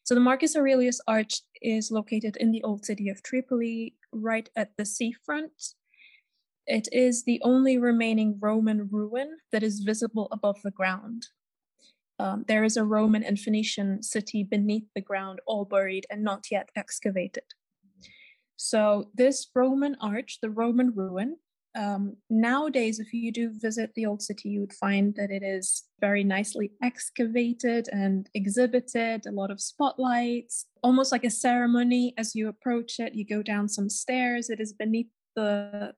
So 0.02 0.14
the 0.16 0.20
Marcus 0.20 0.56
Aurelius 0.56 1.00
Arch 1.06 1.42
is 1.62 1.92
located 1.92 2.36
in 2.38 2.50
the 2.50 2.62
old 2.64 2.84
city 2.84 3.08
of 3.08 3.22
Tripoli, 3.22 3.94
right 4.12 4.48
at 4.56 4.70
the 4.76 4.84
seafront. 4.84 5.74
It 6.66 6.88
is 6.90 7.22
the 7.22 7.40
only 7.44 7.78
remaining 7.78 8.38
Roman 8.40 8.88
ruin 8.90 9.38
that 9.52 9.62
is 9.62 9.80
visible 9.80 10.26
above 10.32 10.60
the 10.64 10.72
ground. 10.72 11.26
Um, 12.18 12.44
there 12.48 12.64
is 12.64 12.76
a 12.76 12.84
Roman 12.84 13.22
and 13.22 13.38
Phoenician 13.38 14.02
city 14.02 14.42
beneath 14.42 14.86
the 14.94 15.00
ground, 15.00 15.40
all 15.46 15.64
buried 15.64 16.06
and 16.10 16.22
not 16.22 16.50
yet 16.50 16.70
excavated. 16.74 17.44
So, 18.56 19.10
this 19.14 19.48
Roman 19.54 19.96
arch, 20.00 20.38
the 20.40 20.50
Roman 20.50 20.94
ruin, 20.94 21.36
um, 21.76 22.16
nowadays, 22.30 22.98
if 22.98 23.12
you 23.12 23.30
do 23.30 23.50
visit 23.52 23.92
the 23.94 24.06
old 24.06 24.22
city, 24.22 24.48
you 24.48 24.60
would 24.60 24.72
find 24.72 25.14
that 25.16 25.30
it 25.30 25.42
is 25.42 25.84
very 26.00 26.24
nicely 26.24 26.72
excavated 26.82 27.88
and 27.92 28.30
exhibited, 28.32 29.26
a 29.26 29.30
lot 29.30 29.50
of 29.50 29.60
spotlights, 29.60 30.64
almost 30.82 31.12
like 31.12 31.24
a 31.24 31.30
ceremony 31.30 32.14
as 32.16 32.34
you 32.34 32.48
approach 32.48 32.98
it. 32.98 33.14
You 33.14 33.26
go 33.26 33.42
down 33.42 33.68
some 33.68 33.90
stairs, 33.90 34.48
it 34.48 34.58
is 34.58 34.72
beneath 34.72 35.08
the 35.34 35.92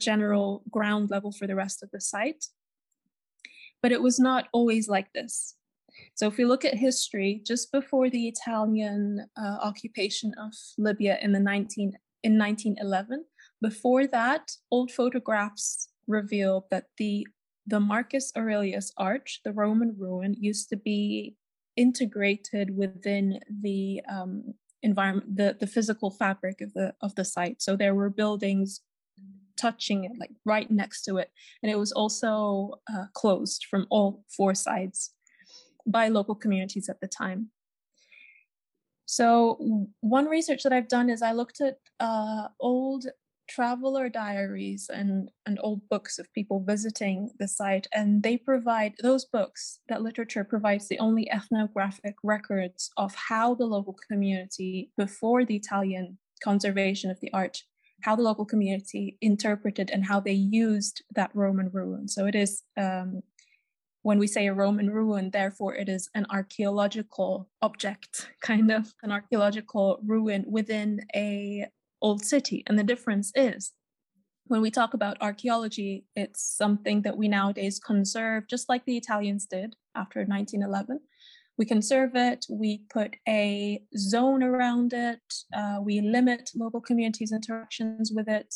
general 0.00 0.62
ground 0.70 1.10
level 1.10 1.32
for 1.32 1.48
the 1.48 1.56
rest 1.56 1.82
of 1.82 1.90
the 1.90 2.00
site. 2.00 2.44
But 3.82 3.90
it 3.90 4.02
was 4.02 4.20
not 4.20 4.46
always 4.52 4.88
like 4.88 5.12
this. 5.14 5.56
So, 6.14 6.26
if 6.26 6.36
we 6.36 6.44
look 6.44 6.64
at 6.64 6.74
history, 6.74 7.42
just 7.44 7.72
before 7.72 8.10
the 8.10 8.28
Italian 8.28 9.26
uh, 9.36 9.58
occupation 9.62 10.34
of 10.38 10.52
Libya 10.78 11.18
in 11.20 11.32
the 11.32 11.40
19 11.40 11.92
in 12.22 12.38
1911, 12.38 13.24
before 13.60 14.06
that, 14.06 14.50
old 14.70 14.90
photographs 14.90 15.88
revealed 16.06 16.64
that 16.70 16.86
the 16.98 17.26
the 17.66 17.80
Marcus 17.80 18.30
Aurelius 18.36 18.92
Arch, 18.98 19.40
the 19.44 19.52
Roman 19.52 19.96
ruin, 19.98 20.34
used 20.38 20.68
to 20.68 20.76
be 20.76 21.34
integrated 21.76 22.76
within 22.76 23.40
the 23.62 24.02
um, 24.08 24.54
environment, 24.82 25.34
the, 25.36 25.56
the 25.58 25.66
physical 25.66 26.10
fabric 26.10 26.60
of 26.60 26.72
the 26.74 26.94
of 27.00 27.14
the 27.14 27.24
site. 27.24 27.62
So 27.62 27.76
there 27.76 27.94
were 27.94 28.10
buildings 28.10 28.80
touching 29.56 30.04
it, 30.04 30.12
like 30.18 30.32
right 30.44 30.70
next 30.70 31.04
to 31.04 31.16
it, 31.16 31.30
and 31.62 31.70
it 31.70 31.78
was 31.78 31.92
also 31.92 32.80
uh, 32.92 33.06
closed 33.14 33.66
from 33.70 33.86
all 33.90 34.24
four 34.36 34.54
sides 34.54 35.14
by 35.86 36.08
local 36.08 36.34
communities 36.34 36.88
at 36.88 37.00
the 37.00 37.08
time. 37.08 37.50
So 39.06 39.88
one 40.00 40.26
research 40.26 40.62
that 40.62 40.72
I've 40.72 40.88
done 40.88 41.10
is 41.10 41.22
I 41.22 41.32
looked 41.32 41.60
at 41.60 41.78
uh, 42.00 42.48
old 42.58 43.06
traveler 43.46 44.08
diaries 44.08 44.90
and, 44.92 45.28
and 45.44 45.58
old 45.62 45.86
books 45.90 46.18
of 46.18 46.32
people 46.32 46.60
visiting 46.60 47.30
the 47.38 47.46
site, 47.46 47.86
and 47.92 48.22
they 48.22 48.38
provide 48.38 48.94
those 49.02 49.26
books, 49.26 49.80
that 49.88 50.02
literature 50.02 50.44
provides 50.44 50.88
the 50.88 50.98
only 50.98 51.30
ethnographic 51.30 52.14
records 52.22 52.90
of 52.96 53.14
how 53.14 53.54
the 53.54 53.66
local 53.66 53.96
community, 54.10 54.90
before 54.96 55.44
the 55.44 55.56
Italian 55.56 56.16
conservation 56.42 57.10
of 57.10 57.20
the 57.20 57.32
arch, 57.34 57.66
how 58.02 58.16
the 58.16 58.22
local 58.22 58.46
community 58.46 59.18
interpreted 59.20 59.90
and 59.90 60.06
how 60.06 60.20
they 60.20 60.32
used 60.32 61.02
that 61.14 61.30
Roman 61.34 61.70
ruin. 61.70 62.08
So 62.08 62.26
it 62.26 62.34
is 62.34 62.62
um, 62.78 63.22
when 64.04 64.18
we 64.18 64.26
say 64.26 64.46
a 64.46 64.52
Roman 64.52 64.90
ruin, 64.90 65.30
therefore 65.30 65.74
it 65.74 65.88
is 65.88 66.10
an 66.14 66.26
archaeological 66.28 67.48
object, 67.62 68.28
kind 68.42 68.70
of 68.70 68.92
an 69.02 69.10
archaeological 69.10 69.98
ruin 70.04 70.44
within 70.46 71.00
a 71.16 71.66
old 72.02 72.22
city. 72.22 72.62
And 72.66 72.78
the 72.78 72.84
difference 72.84 73.32
is 73.34 73.72
when 74.44 74.60
we 74.60 74.70
talk 74.70 74.92
about 74.92 75.16
archaeology, 75.22 76.04
it's 76.14 76.42
something 76.42 77.00
that 77.00 77.16
we 77.16 77.28
nowadays 77.28 77.80
conserve, 77.80 78.46
just 78.46 78.68
like 78.68 78.84
the 78.84 78.98
Italians 78.98 79.46
did 79.46 79.74
after 79.96 80.18
1911. 80.20 81.00
We 81.56 81.64
conserve 81.64 82.10
it, 82.14 82.44
we 82.50 82.82
put 82.92 83.16
a 83.26 83.82
zone 83.96 84.42
around 84.42 84.92
it, 84.92 85.22
uh, 85.56 85.78
we 85.80 86.02
limit 86.02 86.50
local 86.54 86.82
communities' 86.82 87.32
interactions 87.32 88.12
with 88.14 88.28
it, 88.28 88.54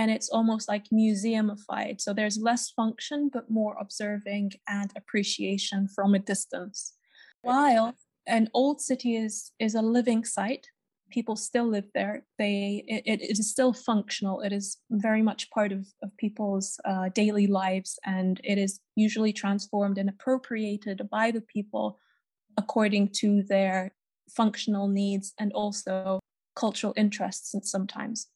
and 0.00 0.10
it's 0.10 0.30
almost 0.30 0.66
like 0.66 0.86
museumified. 0.90 2.00
So 2.00 2.14
there's 2.14 2.38
less 2.38 2.70
function, 2.70 3.28
but 3.30 3.50
more 3.50 3.76
observing 3.78 4.52
and 4.66 4.90
appreciation 4.96 5.88
from 5.88 6.14
a 6.14 6.18
distance. 6.18 6.94
While 7.42 7.92
an 8.26 8.48
old 8.54 8.80
city 8.80 9.16
is, 9.16 9.52
is 9.58 9.74
a 9.74 9.82
living 9.82 10.24
site, 10.24 10.66
people 11.10 11.36
still 11.36 11.68
live 11.68 11.88
there. 11.94 12.24
They 12.38 12.82
it, 12.88 13.02
it 13.04 13.20
is 13.30 13.50
still 13.50 13.74
functional. 13.74 14.40
It 14.40 14.52
is 14.54 14.78
very 14.90 15.20
much 15.20 15.50
part 15.50 15.70
of, 15.70 15.86
of 16.02 16.16
people's 16.16 16.80
uh, 16.86 17.10
daily 17.10 17.46
lives, 17.46 17.98
and 18.06 18.40
it 18.42 18.56
is 18.56 18.80
usually 18.96 19.34
transformed 19.34 19.98
and 19.98 20.08
appropriated 20.08 21.10
by 21.10 21.30
the 21.30 21.42
people 21.42 21.98
according 22.56 23.10
to 23.20 23.42
their 23.42 23.92
functional 24.30 24.88
needs 24.88 25.34
and 25.38 25.52
also 25.52 26.20
cultural 26.56 26.94
interests 26.96 27.52
and 27.52 27.66
sometimes. 27.66 28.28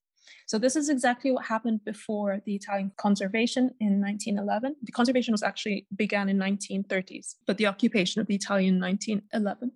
So 0.46 0.58
this 0.58 0.76
is 0.76 0.88
exactly 0.88 1.30
what 1.30 1.46
happened 1.46 1.84
before 1.84 2.40
the 2.44 2.54
Italian 2.54 2.92
conservation 2.96 3.70
in 3.80 4.00
1911. 4.00 4.76
The 4.82 4.92
conservation 4.92 5.32
was 5.32 5.42
actually 5.42 5.86
began 5.96 6.28
in 6.28 6.38
1930s, 6.38 7.36
but 7.46 7.56
the 7.56 7.66
occupation 7.66 8.20
of 8.20 8.26
the 8.26 8.34
Italian 8.34 8.76
in 8.76 8.80
1911. 8.80 9.72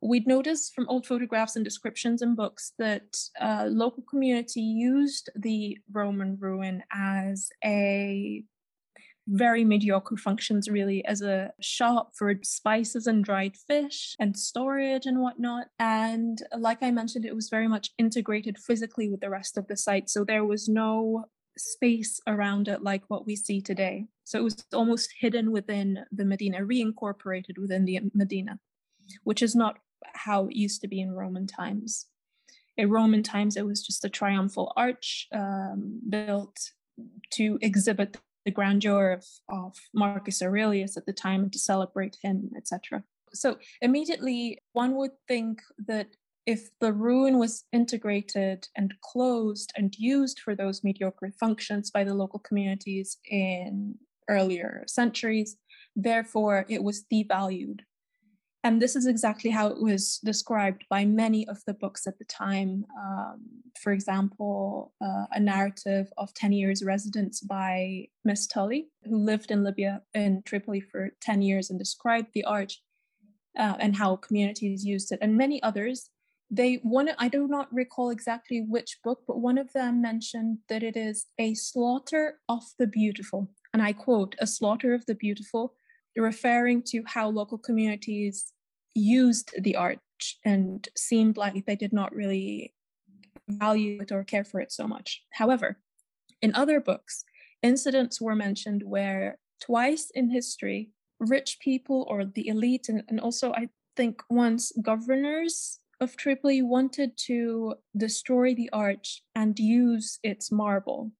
We'd 0.00 0.26
notice 0.26 0.70
from 0.74 0.88
old 0.88 1.06
photographs 1.06 1.56
and 1.56 1.64
descriptions 1.64 2.20
and 2.20 2.36
books 2.36 2.72
that 2.78 3.16
uh, 3.40 3.66
local 3.68 4.02
community 4.02 4.60
used 4.60 5.30
the 5.34 5.78
Roman 5.90 6.36
ruin 6.38 6.82
as 6.92 7.48
a 7.64 8.44
very 9.26 9.64
mediocre 9.64 10.16
functions 10.16 10.68
really 10.68 11.04
as 11.06 11.22
a 11.22 11.50
shop 11.60 12.12
for 12.14 12.34
spices 12.42 13.06
and 13.06 13.24
dried 13.24 13.56
fish 13.56 14.14
and 14.20 14.36
storage 14.38 15.06
and 15.06 15.20
whatnot. 15.20 15.66
And 15.78 16.38
like 16.56 16.82
I 16.82 16.90
mentioned, 16.90 17.24
it 17.24 17.34
was 17.34 17.48
very 17.48 17.68
much 17.68 17.90
integrated 17.98 18.58
physically 18.58 19.08
with 19.08 19.20
the 19.20 19.30
rest 19.30 19.56
of 19.56 19.66
the 19.66 19.76
site. 19.76 20.10
So 20.10 20.24
there 20.24 20.44
was 20.44 20.68
no 20.68 21.24
space 21.56 22.20
around 22.26 22.68
it 22.68 22.82
like 22.82 23.02
what 23.08 23.26
we 23.26 23.36
see 23.36 23.60
today. 23.60 24.06
So 24.24 24.38
it 24.38 24.42
was 24.42 24.64
almost 24.74 25.14
hidden 25.18 25.52
within 25.52 26.04
the 26.12 26.24
Medina, 26.24 26.60
reincorporated 26.60 27.58
within 27.58 27.84
the 27.84 28.00
Medina, 28.12 28.58
which 29.22 29.42
is 29.42 29.54
not 29.54 29.78
how 30.14 30.46
it 30.46 30.56
used 30.56 30.80
to 30.82 30.88
be 30.88 31.00
in 31.00 31.12
Roman 31.12 31.46
times. 31.46 32.06
In 32.76 32.90
Roman 32.90 33.22
times, 33.22 33.56
it 33.56 33.64
was 33.64 33.86
just 33.86 34.04
a 34.04 34.08
triumphal 34.08 34.72
arch 34.76 35.28
um, 35.32 36.00
built 36.08 36.72
to 37.30 37.58
exhibit 37.62 38.16
the 38.44 38.50
grandeur 38.50 39.12
of, 39.12 39.24
of 39.48 39.76
Marcus 39.92 40.42
Aurelius 40.42 40.96
at 40.96 41.06
the 41.06 41.12
time 41.12 41.44
and 41.44 41.52
to 41.52 41.58
celebrate 41.58 42.16
him, 42.22 42.50
etc. 42.56 43.02
So 43.32 43.58
immediately 43.80 44.58
one 44.72 44.94
would 44.96 45.12
think 45.26 45.62
that 45.86 46.08
if 46.46 46.68
the 46.78 46.92
ruin 46.92 47.38
was 47.38 47.64
integrated 47.72 48.68
and 48.76 48.94
closed 49.00 49.72
and 49.76 49.94
used 49.96 50.40
for 50.40 50.54
those 50.54 50.84
mediocre 50.84 51.32
functions 51.40 51.90
by 51.90 52.04
the 52.04 52.14
local 52.14 52.38
communities 52.38 53.16
in 53.30 53.94
earlier 54.28 54.84
centuries, 54.86 55.56
therefore 55.96 56.66
it 56.68 56.82
was 56.82 57.04
devalued 57.10 57.80
and 58.64 58.80
this 58.80 58.96
is 58.96 59.06
exactly 59.06 59.50
how 59.50 59.66
it 59.66 59.78
was 59.78 60.18
described 60.24 60.86
by 60.88 61.04
many 61.04 61.46
of 61.48 61.62
the 61.66 61.74
books 61.74 62.06
at 62.06 62.18
the 62.18 62.24
time. 62.24 62.86
Um, 62.98 63.42
for 63.78 63.92
example, 63.92 64.94
uh, 65.04 65.26
a 65.32 65.38
narrative 65.38 66.10
of 66.16 66.32
10 66.32 66.52
years 66.52 66.82
residence 66.82 67.42
by 67.42 68.06
Miss 68.24 68.46
Tully, 68.46 68.88
who 69.04 69.18
lived 69.18 69.50
in 69.50 69.64
Libya 69.64 70.00
in 70.14 70.42
Tripoli 70.46 70.80
for 70.80 71.10
10 71.20 71.42
years 71.42 71.68
and 71.68 71.78
described 71.78 72.28
the 72.32 72.44
arch 72.44 72.80
uh, 73.58 73.74
and 73.78 73.96
how 73.96 74.16
communities 74.16 74.82
used 74.82 75.12
it, 75.12 75.18
and 75.20 75.36
many 75.36 75.62
others. 75.62 76.08
They 76.50 76.76
one 76.82 77.10
I 77.18 77.28
do 77.28 77.46
not 77.48 77.72
recall 77.72 78.10
exactly 78.10 78.64
which 78.66 78.98
book, 79.04 79.20
but 79.26 79.40
one 79.40 79.58
of 79.58 79.72
them 79.72 80.00
mentioned 80.00 80.58
that 80.68 80.82
it 80.82 80.96
is 80.96 81.26
a 81.38 81.54
slaughter 81.54 82.38
of 82.48 82.62
the 82.78 82.86
beautiful, 82.86 83.50
and 83.72 83.82
I 83.82 83.92
quote: 83.92 84.36
"A 84.38 84.46
slaughter 84.46 84.94
of 84.94 85.04
the 85.06 85.14
beautiful." 85.14 85.74
referring 86.16 86.80
to 86.80 87.02
how 87.06 87.28
local 87.28 87.58
communities 87.58 88.52
used 88.94 89.50
the 89.58 89.76
art 89.76 89.98
and 90.44 90.88
seemed 90.96 91.36
like 91.36 91.66
they 91.66 91.76
did 91.76 91.92
not 91.92 92.14
really 92.14 92.72
value 93.48 94.00
it 94.00 94.12
or 94.12 94.24
care 94.24 94.44
for 94.44 94.60
it 94.60 94.72
so 94.72 94.86
much. 94.86 95.22
However, 95.32 95.78
in 96.40 96.54
other 96.54 96.80
books, 96.80 97.24
incidents 97.62 98.20
were 98.20 98.34
mentioned 98.34 98.82
where 98.84 99.38
twice 99.62 100.10
in 100.14 100.30
history, 100.30 100.90
rich 101.18 101.58
people 101.60 102.06
or 102.08 102.24
the 102.24 102.48
elite, 102.48 102.88
and, 102.88 103.02
and 103.08 103.20
also 103.20 103.52
I 103.52 103.68
think 103.96 104.22
once 104.28 104.72
governors 104.82 105.80
of 106.00 106.16
Tripoli 106.16 106.62
wanted 106.62 107.16
to 107.26 107.74
destroy 107.96 108.54
the 108.54 108.68
arch 108.72 109.22
and 109.34 109.58
use 109.58 110.18
its 110.22 110.50
marble 110.50 111.12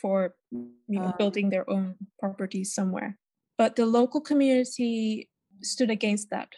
for 0.00 0.34
you 0.50 0.70
know, 0.88 1.12
ah. 1.12 1.16
building 1.18 1.50
their 1.50 1.68
own 1.68 1.96
properties 2.18 2.74
somewhere. 2.74 3.18
But 3.58 3.76
the 3.76 3.86
local 3.86 4.20
community 4.20 5.28
stood 5.62 5.90
against 5.90 6.30
that. 6.30 6.48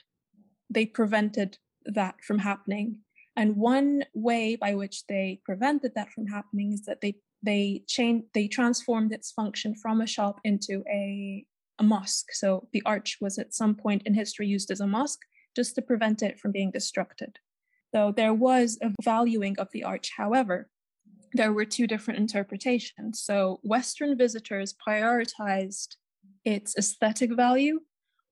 They 0.71 0.87
prevented 0.87 1.59
that 1.85 2.17
from 2.27 2.39
happening. 2.39 2.99
And 3.37 3.57
one 3.57 4.05
way 4.15 4.57
by 4.57 4.75
which 4.75 5.07
they 5.07 5.41
prevented 5.45 5.93
that 5.95 6.13
from 6.13 6.27
happening 6.27 6.73
is 6.73 6.83
that 6.83 7.01
they 7.01 7.17
they 7.43 7.83
changed 7.87 8.27
they 8.33 8.49
transformed 8.49 9.13
its 9.13 9.33
function 9.33 9.75
from 9.75 10.01
a 10.01 10.07
shop 10.07 10.41
into 10.45 10.83
a 10.91 11.45
a 11.79 11.83
mosque. 11.83 12.33
So 12.33 12.69
the 12.73 12.83
arch 12.87 13.19
was 13.21 13.39
at 13.39 13.55
some 13.55 13.75
point 13.75 14.03
in 14.07 14.15
history 14.15 14.47
used 14.47 14.71
as 14.71 14.81
a 14.81 14.87
mosque 14.87 15.21
just 15.57 15.75
to 15.75 15.83
prevent 15.83 16.23
it 16.23 16.39
from 16.39 16.53
being 16.53 16.73
destructed. 16.73 17.37
So 17.95 18.13
there 18.17 18.35
was 18.35 18.79
a 18.83 18.91
valuing 19.03 19.59
of 19.59 19.69
the 19.73 19.85
arch. 19.85 20.11
However, 20.17 20.69
there 21.33 21.53
were 21.53 21.65
two 21.65 21.87
different 21.87 22.21
interpretations. 22.21 23.21
So 23.21 23.61
Western 23.63 24.17
visitors 24.17 24.75
prioritized 24.87 25.97
its 26.45 26.77
aesthetic 26.77 27.35
value, 27.35 27.81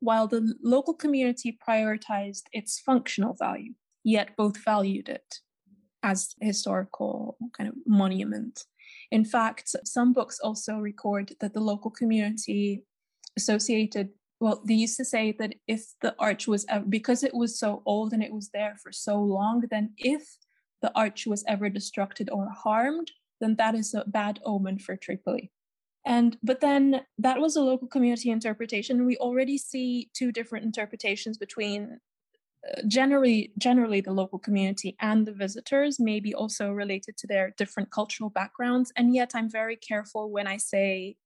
while 0.03 0.27
the 0.27 0.53
local 0.65 0.95
community 0.95 1.57
prioritized 1.67 2.43
its 2.53 2.81
functional 2.81 3.37
value, 3.39 3.73
yet 4.03 4.37
both 4.37 4.57
valued 4.65 5.09
it 5.09 5.39
as 6.03 6.35
historical 6.41 7.37
kind 7.57 7.69
of 7.69 7.77
monument. 7.87 8.65
In 9.13 9.25
fact, 9.25 9.77
some 9.85 10.13
books 10.13 10.41
also 10.41 10.79
record 10.79 11.35
that 11.39 11.55
the 11.55 11.61
local 11.61 11.91
community 11.91 12.83
associated 13.37 14.09
well 14.41 14.61
they 14.67 14.75
used 14.75 14.97
to 14.97 15.05
say 15.05 15.33
that 15.39 15.55
if 15.67 15.83
the 16.03 16.15
arch 16.19 16.47
was 16.47 16.67
ever, 16.69 16.85
because 16.85 17.23
it 17.23 17.35
was 17.35 17.59
so 17.59 17.83
old 17.87 18.13
and 18.13 18.23
it 18.23 18.33
was 18.33 18.51
there 18.53 18.77
for 18.83 18.93
so 18.93 19.19
long 19.23 19.63
then 19.71 19.95
if 19.97 20.23
the 20.83 20.93
arch 20.95 21.27
was 21.27 21.43
ever 21.49 21.71
destructed 21.71 22.29
or 22.31 22.51
harmed 22.51 23.11
then 23.41 23.57
that 23.57 23.75
is 23.75 23.95
a 23.95 24.05
bad 24.07 24.39
omen 24.45 24.79
for 24.79 24.97
tripoli 24.97 25.51
and 26.05 26.37
but 26.43 26.61
then 26.61 27.03
that 27.19 27.41
was 27.41 27.57
a 27.57 27.63
local 27.63 27.89
community 27.89 28.31
interpretation 28.31 29.07
we 29.07 29.17
already 29.17 29.57
see 29.57 30.11
two 30.15 30.33
different 30.33 30.65
interpretations 30.65 31.39
between 31.39 31.99
uh, 32.69 32.83
generally 32.87 33.53
generally 33.59 34.01
the 34.01 34.13
local 34.13 34.39
community 34.39 34.97
and 35.01 35.27
the 35.27 35.33
visitors 35.33 36.01
maybe 36.01 36.35
also 36.35 36.71
related 36.71 37.17
to 37.17 37.27
their 37.27 37.55
different 37.57 37.91
cultural 37.91 38.31
backgrounds 38.31 38.93
and 38.97 39.15
yet 39.15 39.33
i'm 39.35 39.51
very 39.51 39.77
careful 39.77 40.31
when 40.31 40.47
i 40.47 40.57
say 40.57 41.17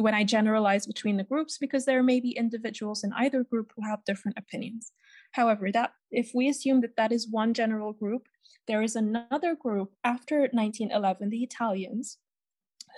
when 0.00 0.14
I 0.14 0.24
generalize 0.24 0.86
between 0.86 1.16
the 1.16 1.24
groups 1.24 1.58
because 1.58 1.84
there 1.84 2.02
may 2.02 2.20
be 2.20 2.30
individuals 2.30 3.02
in 3.02 3.12
either 3.14 3.44
group 3.44 3.72
who 3.74 3.82
have 3.88 4.04
different 4.04 4.38
opinions. 4.38 4.92
However, 5.32 5.70
that 5.72 5.92
if 6.10 6.32
we 6.34 6.48
assume 6.48 6.80
that 6.82 6.96
that 6.96 7.12
is 7.12 7.28
one 7.28 7.54
general 7.54 7.92
group, 7.92 8.28
there 8.68 8.82
is 8.82 8.96
another 8.96 9.54
group 9.54 9.92
after 10.04 10.40
1911, 10.52 11.30
the 11.30 11.42
Italians, 11.42 12.18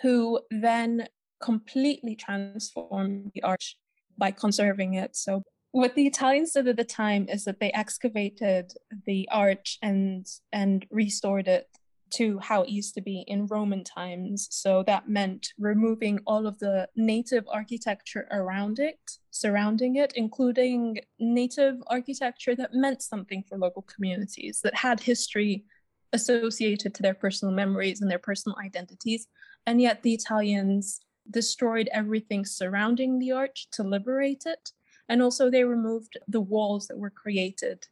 who 0.02 0.40
then 0.50 1.08
completely 1.40 2.16
transformed 2.16 3.30
the 3.34 3.42
arch 3.42 3.76
by 4.16 4.30
conserving 4.30 4.94
it. 4.94 5.16
So 5.16 5.42
what 5.72 5.94
the 5.94 6.06
Italians 6.06 6.52
did 6.52 6.66
at 6.66 6.76
the 6.76 6.84
time 6.84 7.28
is 7.28 7.44
that 7.44 7.60
they 7.60 7.70
excavated 7.72 8.72
the 9.06 9.28
arch 9.30 9.78
and 9.82 10.26
and 10.52 10.86
restored 10.90 11.46
it 11.46 11.68
to 12.10 12.38
how 12.38 12.62
it 12.62 12.70
used 12.70 12.94
to 12.94 13.02
be 13.02 13.24
in 13.26 13.46
Roman 13.46 13.84
times. 13.84 14.48
So 14.50 14.82
that 14.84 15.08
meant 15.08 15.52
removing 15.58 16.20
all 16.26 16.46
of 16.46 16.58
the 16.58 16.88
native 16.96 17.44
architecture 17.48 18.26
around 18.30 18.78
it, 18.78 18.98
surrounding 19.30 19.96
it, 19.96 20.14
including 20.16 21.00
native 21.18 21.76
architecture 21.88 22.56
that 22.56 22.72
meant 22.72 23.02
something 23.02 23.44
for 23.48 23.58
local 23.58 23.82
communities, 23.82 24.60
that 24.64 24.74
had 24.74 25.00
history 25.00 25.64
associated 26.12 26.94
to 26.94 27.02
their 27.02 27.14
personal 27.14 27.52
memories 27.52 28.00
and 28.00 28.10
their 28.10 28.18
personal 28.18 28.56
identities. 28.64 29.26
And 29.66 29.80
yet 29.80 30.02
the 30.02 30.14
Italians 30.14 31.00
destroyed 31.30 31.88
everything 31.92 32.44
surrounding 32.44 33.18
the 33.18 33.32
arch 33.32 33.68
to 33.72 33.82
liberate 33.82 34.44
it. 34.46 34.72
And 35.08 35.22
also, 35.22 35.50
they 35.50 35.64
removed 35.64 36.18
the 36.28 36.40
walls 36.40 36.86
that 36.88 36.98
were 36.98 37.10
created 37.10 37.86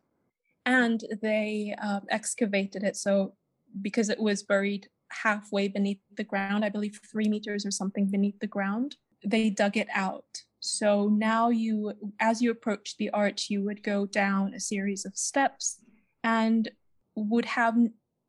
and 0.66 1.04
they 1.22 1.74
uh, 1.80 2.00
excavated 2.10 2.82
it. 2.82 2.96
So 2.96 3.34
because 3.80 4.10
it 4.10 4.20
was 4.20 4.42
buried 4.42 4.88
halfway 5.10 5.68
beneath 5.68 6.00
the 6.16 6.24
ground, 6.24 6.64
I 6.64 6.68
believe 6.68 7.00
three 7.10 7.28
meters 7.28 7.64
or 7.64 7.70
something 7.70 8.06
beneath 8.06 8.38
the 8.40 8.46
ground, 8.46 8.96
they 9.24 9.48
dug 9.48 9.76
it 9.76 9.88
out. 9.94 10.42
So 10.60 11.08
now 11.08 11.48
you, 11.50 11.92
as 12.18 12.42
you 12.42 12.50
approach 12.50 12.96
the 12.96 13.10
arch, 13.10 13.48
you 13.48 13.62
would 13.64 13.82
go 13.82 14.04
down 14.06 14.52
a 14.52 14.60
series 14.60 15.06
of 15.06 15.16
steps 15.16 15.78
and 16.24 16.68
would 17.14 17.44
have 17.44 17.76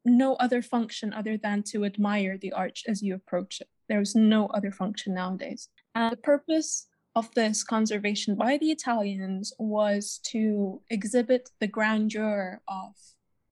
no 0.06 0.36
other 0.36 0.62
function 0.62 1.14
other 1.14 1.38
than 1.38 1.64
to 1.64 1.84
admire 1.84 2.38
the 2.38 2.54
arch 2.54 2.84
as 2.88 3.02
you 3.02 3.16
approach 3.16 3.60
it. 3.60 3.68
There's 3.90 4.16
no 4.16 4.48
other 4.48 4.72
function 4.72 5.14
nowadays. 5.14 5.70
And 5.96 6.12
the 6.12 6.18
purpose 6.18 6.88
of 7.16 7.34
this 7.34 7.64
conservation 7.64 8.36
by 8.36 8.58
the 8.58 8.72
Italians 8.72 9.52
was 9.58 10.20
to 10.32 10.82
exhibit 10.90 11.50
the 11.60 11.68
grandeur 11.68 12.62
of 12.68 12.94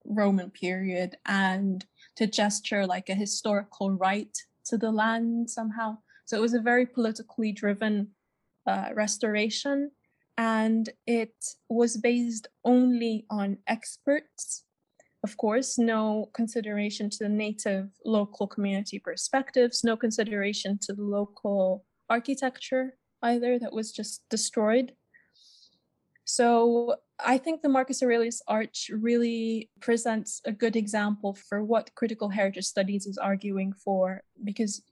Roman 0.05 0.51
period 0.51 1.17
and 1.25 1.83
to 2.15 2.27
gesture 2.27 2.85
like 2.85 3.09
a 3.09 3.15
historical 3.15 3.91
right 3.91 4.37
to 4.65 4.77
the 4.77 4.91
land 4.91 5.49
somehow. 5.49 5.97
So 6.25 6.37
it 6.37 6.41
was 6.41 6.53
a 6.53 6.59
very 6.59 6.85
politically 6.85 7.51
driven 7.51 8.09
uh, 8.67 8.89
restoration, 8.93 9.91
and 10.37 10.89
it 11.07 11.35
was 11.69 11.97
based 11.97 12.47
only 12.63 13.25
on 13.29 13.57
experts. 13.67 14.64
Of 15.25 15.37
course, 15.37 15.79
no 15.79 16.29
consideration 16.33 17.09
to 17.09 17.17
the 17.25 17.29
native 17.45 17.89
local 18.05 18.45
community 18.45 18.99
perspectives, 18.99 19.83
no 19.83 19.97
consideration 19.97 20.77
to 20.83 20.93
the 20.93 21.01
local 21.01 21.83
architecture 22.07 22.85
either 23.23 23.57
that 23.57 23.73
was 23.73 23.91
just 23.91 24.21
destroyed. 24.29 24.93
So 26.25 26.97
I 27.33 27.39
think 27.39 27.63
the 27.63 27.69
Marcus 27.69 28.03
Aurelius 28.03 28.43
Arch 28.47 28.91
really 29.09 29.71
presents 29.79 30.41
a 30.45 30.51
good 30.51 30.75
example 30.75 31.33
for 31.33 31.63
what 31.63 31.95
critical 31.95 32.29
heritage 32.29 32.65
studies 32.65 33.07
is 33.07 33.17
arguing 33.17 33.73
for, 33.73 34.21
because 34.43 34.83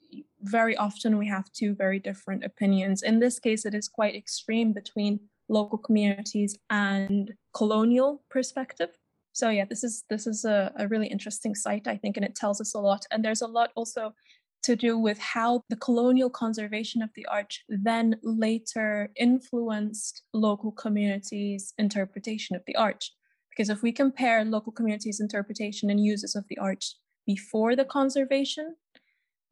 very 0.41 0.75
often 0.75 1.19
we 1.19 1.27
have 1.27 1.51
two 1.51 1.75
very 1.75 1.99
different 1.99 2.43
opinions. 2.43 3.03
In 3.03 3.19
this 3.19 3.37
case, 3.37 3.67
it 3.67 3.75
is 3.75 3.87
quite 3.87 4.15
extreme 4.15 4.73
between 4.73 5.19
local 5.47 5.77
communities 5.77 6.57
and 6.71 7.35
colonial 7.53 8.23
perspective. 8.31 8.89
So 9.33 9.49
yeah, 9.49 9.65
this 9.65 9.83
is 9.83 10.03
this 10.09 10.27
is 10.27 10.45
a, 10.45 10.71
a 10.77 10.87
really 10.87 11.07
interesting 11.07 11.55
site, 11.55 11.87
I 11.87 11.97
think, 11.97 12.17
and 12.17 12.25
it 12.25 12.35
tells 12.35 12.61
us 12.61 12.75
a 12.75 12.79
lot. 12.79 13.05
And 13.11 13.25
there's 13.25 13.41
a 13.41 13.47
lot 13.47 13.71
also 13.75 14.13
to 14.63 14.75
do 14.75 14.97
with 14.97 15.19
how 15.19 15.63
the 15.69 15.75
colonial 15.75 16.29
conservation 16.29 17.01
of 17.01 17.09
the 17.15 17.25
arch 17.25 17.65
then 17.67 18.15
later 18.23 19.09
influenced 19.17 20.23
local 20.33 20.71
communities' 20.71 21.73
interpretation 21.77 22.55
of 22.55 22.61
the 22.65 22.75
arch. 22.75 23.11
Because 23.49 23.69
if 23.69 23.83
we 23.83 23.91
compare 23.91 24.45
local 24.45 24.71
communities' 24.71 25.19
interpretation 25.19 25.89
and 25.89 26.03
uses 26.03 26.35
of 26.35 26.45
the 26.47 26.57
arch 26.57 26.95
before 27.27 27.75
the 27.75 27.85
conservation 27.85 28.75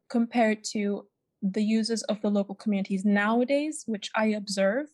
compared 0.08 0.64
to 0.72 1.06
the 1.42 1.62
uses 1.62 2.02
of 2.04 2.20
the 2.22 2.30
local 2.30 2.54
communities 2.54 3.04
nowadays, 3.04 3.84
which 3.86 4.10
I 4.14 4.26
observe, 4.26 4.86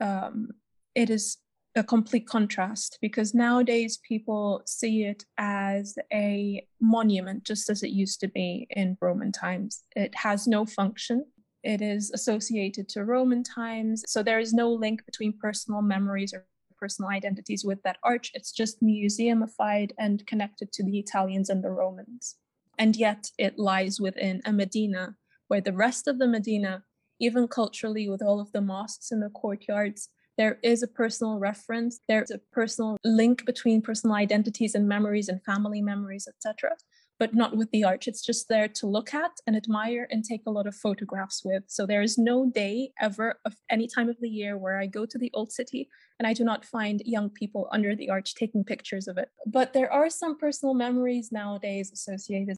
um, 0.00 0.48
it 0.94 1.10
is 1.10 1.38
a 1.74 1.82
complete 1.82 2.26
contrast 2.26 2.98
because 3.00 3.34
nowadays 3.34 3.98
people 4.06 4.62
see 4.66 5.04
it 5.04 5.24
as 5.38 5.96
a 6.12 6.66
monument, 6.80 7.44
just 7.44 7.70
as 7.70 7.82
it 7.82 7.90
used 7.90 8.20
to 8.20 8.28
be 8.28 8.66
in 8.70 8.96
Roman 9.00 9.32
times. 9.32 9.84
It 9.96 10.14
has 10.16 10.46
no 10.46 10.66
function. 10.66 11.24
It 11.62 11.80
is 11.80 12.10
associated 12.10 12.88
to 12.90 13.04
Roman 13.04 13.42
times. 13.42 14.02
So 14.06 14.22
there 14.22 14.40
is 14.40 14.52
no 14.52 14.70
link 14.70 15.06
between 15.06 15.38
personal 15.38 15.80
memories 15.80 16.34
or 16.34 16.46
personal 16.78 17.10
identities 17.10 17.64
with 17.64 17.82
that 17.84 17.98
arch. 18.02 18.32
It's 18.34 18.52
just 18.52 18.82
museumified 18.82 19.92
and 19.98 20.26
connected 20.26 20.72
to 20.72 20.84
the 20.84 20.98
Italians 20.98 21.48
and 21.48 21.62
the 21.62 21.70
Romans. 21.70 22.36
And 22.78 22.96
yet 22.96 23.30
it 23.38 23.58
lies 23.58 24.00
within 24.00 24.42
a 24.44 24.52
Medina 24.52 25.16
where 25.48 25.60
the 25.60 25.72
rest 25.72 26.08
of 26.08 26.18
the 26.18 26.26
Medina, 26.26 26.82
even 27.20 27.46
culturally, 27.46 28.08
with 28.08 28.22
all 28.22 28.40
of 28.40 28.50
the 28.52 28.60
mosques 28.60 29.12
and 29.12 29.22
the 29.22 29.30
courtyards, 29.30 30.08
there 30.38 30.58
is 30.62 30.82
a 30.82 30.88
personal 30.88 31.38
reference. 31.38 32.00
There's 32.08 32.30
a 32.30 32.40
personal 32.52 32.96
link 33.04 33.44
between 33.44 33.82
personal 33.82 34.16
identities 34.16 34.74
and 34.74 34.88
memories 34.88 35.28
and 35.28 35.42
family 35.44 35.82
memories 35.82 36.26
etc 36.28 36.76
but 37.22 37.34
not 37.36 37.56
with 37.56 37.70
the 37.70 37.84
arch. 37.84 38.08
It's 38.08 38.20
just 38.20 38.48
there 38.48 38.66
to 38.66 38.86
look 38.88 39.14
at 39.14 39.30
and 39.46 39.54
admire 39.54 40.08
and 40.10 40.24
take 40.24 40.42
a 40.44 40.50
lot 40.50 40.66
of 40.66 40.74
photographs 40.74 41.42
with. 41.44 41.62
So 41.68 41.86
there 41.86 42.02
is 42.02 42.18
no 42.18 42.50
day 42.50 42.90
ever 43.00 43.38
of 43.44 43.54
any 43.70 43.86
time 43.86 44.08
of 44.08 44.16
the 44.20 44.28
year 44.28 44.58
where 44.58 44.80
i 44.80 44.86
go 44.86 45.06
to 45.06 45.18
the 45.18 45.30
old 45.32 45.52
city 45.52 45.88
and 46.18 46.26
i 46.26 46.32
do 46.32 46.42
not 46.42 46.64
find 46.64 47.00
young 47.04 47.30
people 47.30 47.68
under 47.70 47.94
the 47.94 48.10
arch 48.10 48.34
taking 48.34 48.64
pictures 48.64 49.06
of 49.06 49.18
it. 49.18 49.28
But 49.46 49.72
there 49.72 49.92
are 49.92 50.10
some 50.10 50.36
personal 50.36 50.74
memories 50.74 51.30
nowadays 51.30 51.92
associated. 51.92 52.56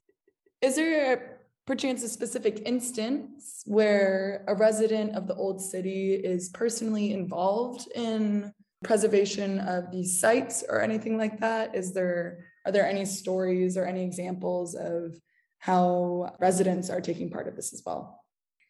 Is 0.63 0.77
there 0.77 1.41
perchance 1.67 2.03
a 2.03 2.09
specific 2.09 2.63
instance 2.67 3.63
where 3.67 4.45
a 4.49 4.55
resident 4.55 5.15
of 5.15 5.27
the 5.27 5.35
old 5.35 5.61
city 5.61 6.15
is 6.15 6.51
personally 6.51 7.13
involved 7.13 7.89
in 7.95 8.53
preservation 8.83 9.61
of 9.61 9.91
these 9.91 10.21
sites 10.21 10.63
or 10.69 10.83
anything 10.83 11.17
like 11.17 11.41
that 11.41 11.75
is 11.75 11.95
there 11.95 12.45
are 12.67 12.73
there 12.73 12.87
any 12.87 13.05
stories 13.05 13.77
or 13.77 13.85
any 13.85 14.03
examples 14.03 14.75
of 14.75 15.15
how 15.59 16.35
residents 16.41 16.91
are 16.91 17.01
taking 17.01 17.31
part 17.31 17.49
of 17.49 17.57
this 17.57 17.73
as 17.73 17.83
well. 17.87 18.21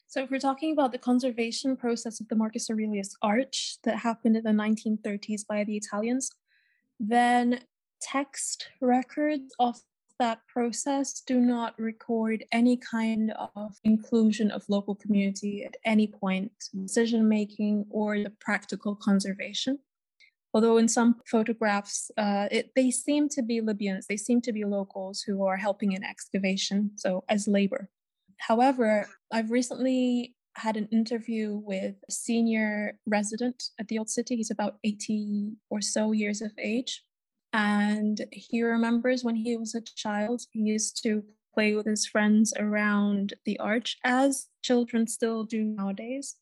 So, 0.07 0.23
if 0.23 0.31
we're 0.31 0.39
talking 0.39 0.73
about 0.73 0.93
the 0.93 0.99
conservation 0.99 1.77
process 1.77 2.21
of 2.21 2.29
the 2.29 2.37
Marcus 2.37 2.71
Aurelius 2.71 3.17
Arch 3.21 3.79
that 3.83 3.99
happened 3.99 4.37
in 4.37 4.45
the 4.45 4.51
1930s 4.51 5.45
by 5.45 5.65
the 5.65 5.77
Italians, 5.77 6.31
then 7.01 7.61
text 8.01 8.69
records 8.81 9.53
of 9.59 9.77
that 10.19 10.41
process 10.47 11.21
do 11.21 11.41
not 11.41 11.79
record 11.79 12.45
any 12.53 12.77
kind 12.77 13.33
of 13.57 13.77
inclusion 13.85 14.51
of 14.51 14.65
local 14.69 14.95
community 14.95 15.65
at 15.65 15.77
any 15.85 16.07
point, 16.07 16.53
decision 16.73 17.29
making 17.29 17.87
or 17.91 18.19
the 18.19 18.33
practical 18.41 18.95
conservation. 18.95 19.79
Although 20.53 20.79
in 20.79 20.87
some 20.87 21.17
photographs, 21.27 22.13
uh, 22.17 22.47
it, 22.51 22.71
they 22.77 22.91
seem 22.91 23.29
to 23.31 23.43
be 23.43 23.61
Libyans, 23.61 24.07
they 24.07 24.17
seem 24.17 24.41
to 24.43 24.53
be 24.53 24.65
locals 24.65 25.21
who 25.21 25.45
are 25.45 25.57
helping 25.57 25.93
in 25.93 26.05
excavation, 26.05 26.93
so 26.95 27.25
as 27.29 27.49
labor. 27.49 27.89
However, 28.39 29.09
I've 29.33 29.51
recently 29.51 30.37
had 30.57 30.77
an 30.77 30.89
interview 30.93 31.57
with 31.57 31.97
a 32.09 32.13
senior 32.13 32.99
resident 33.07 33.65
at 33.81 33.89
the 33.89 33.99
Old 33.99 34.09
City. 34.09 34.37
He's 34.37 34.53
about 34.53 34.79
80 34.85 35.55
or 35.71 35.81
so 35.81 36.13
years 36.13 36.41
of 36.41 36.53
age. 36.57 37.03
And 37.55 38.27
he 38.33 38.63
remembers 38.63 39.23
when 39.23 39.37
he 39.37 39.57
was 39.57 39.77
a 39.77 39.81
child, 39.81 40.43
he 40.51 40.59
used 40.59 41.01
to 41.05 41.23
play 41.55 41.73
with 41.75 41.87
his 41.87 42.05
friends 42.05 42.53
around 42.59 43.35
the 43.45 43.61
arch, 43.61 43.97
as 44.03 44.49
children 44.63 45.07
still 45.07 45.45
do 45.45 45.63
nowadays. 45.63 46.35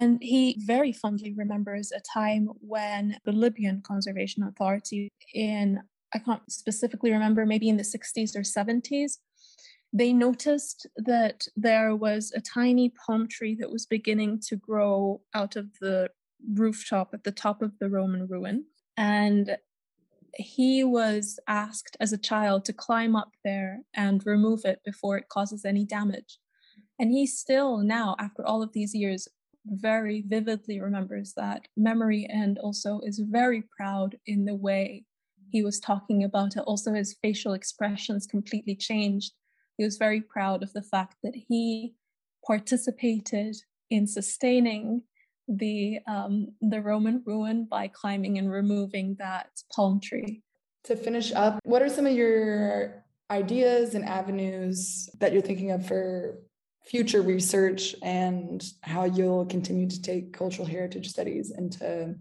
And 0.00 0.22
he 0.22 0.58
very 0.66 0.90
fondly 0.90 1.34
remembers 1.36 1.92
a 1.92 2.00
time 2.00 2.48
when 2.60 3.18
the 3.26 3.32
Libyan 3.32 3.82
Conservation 3.86 4.42
Authority, 4.42 5.10
in 5.34 5.82
I 6.14 6.18
can't 6.18 6.50
specifically 6.50 7.12
remember, 7.12 7.44
maybe 7.44 7.68
in 7.68 7.76
the 7.76 7.82
60s 7.82 8.34
or 8.34 8.40
70s, 8.40 9.18
they 9.92 10.14
noticed 10.14 10.86
that 10.96 11.46
there 11.56 11.94
was 11.94 12.32
a 12.34 12.40
tiny 12.40 12.94
palm 13.04 13.28
tree 13.28 13.54
that 13.60 13.70
was 13.70 13.84
beginning 13.84 14.40
to 14.48 14.56
grow 14.56 15.20
out 15.34 15.56
of 15.56 15.66
the 15.80 16.08
rooftop 16.54 17.10
at 17.12 17.24
the 17.24 17.32
top 17.32 17.60
of 17.60 17.78
the 17.80 17.90
Roman 17.90 18.26
ruin. 18.26 18.64
And 18.96 19.58
he 20.36 20.84
was 20.84 21.38
asked 21.46 21.96
as 22.00 22.12
a 22.12 22.18
child 22.18 22.64
to 22.64 22.72
climb 22.72 23.16
up 23.16 23.32
there 23.44 23.80
and 23.94 24.24
remove 24.26 24.64
it 24.64 24.80
before 24.84 25.16
it 25.16 25.28
causes 25.28 25.64
any 25.64 25.84
damage. 25.84 26.38
And 26.98 27.10
he 27.10 27.26
still 27.26 27.78
now, 27.78 28.16
after 28.18 28.46
all 28.46 28.62
of 28.62 28.72
these 28.72 28.94
years, 28.94 29.28
very 29.66 30.22
vividly 30.26 30.80
remembers 30.80 31.32
that 31.34 31.62
memory 31.76 32.26
and 32.30 32.58
also 32.58 33.00
is 33.04 33.18
very 33.18 33.62
proud 33.76 34.16
in 34.26 34.44
the 34.44 34.54
way 34.54 35.04
he 35.50 35.62
was 35.62 35.80
talking 35.80 36.22
about 36.22 36.56
it. 36.56 36.64
Also, 36.66 36.92
his 36.92 37.16
facial 37.22 37.54
expressions 37.54 38.26
completely 38.26 38.76
changed 38.76 39.32
he 39.76 39.84
was 39.84 39.96
very 39.96 40.20
proud 40.20 40.62
of 40.62 40.72
the 40.72 40.82
fact 40.82 41.16
that 41.22 41.34
he 41.34 41.94
participated 42.46 43.56
in 43.90 44.06
sustaining 44.06 45.02
the 45.48 45.98
um, 46.06 46.48
the 46.60 46.80
Roman 46.80 47.22
ruin 47.26 47.66
by 47.70 47.88
climbing 47.88 48.38
and 48.38 48.50
removing 48.50 49.16
that 49.18 49.48
palm 49.74 50.00
tree. 50.00 50.42
To 50.84 50.96
finish 50.96 51.32
up, 51.32 51.60
what 51.64 51.82
are 51.82 51.88
some 51.88 52.06
of 52.06 52.12
your 52.12 53.04
ideas 53.30 53.94
and 53.94 54.04
avenues 54.04 55.08
that 55.18 55.32
you're 55.32 55.42
thinking 55.42 55.70
of 55.70 55.86
for 55.86 56.38
future 56.84 57.22
research 57.22 57.94
and 58.02 58.62
how 58.82 59.04
you'll 59.04 59.46
continue 59.46 59.88
to 59.88 60.02
take 60.02 60.32
cultural 60.34 60.66
heritage 60.68 61.08
studies 61.08 61.50
into 61.56 62.14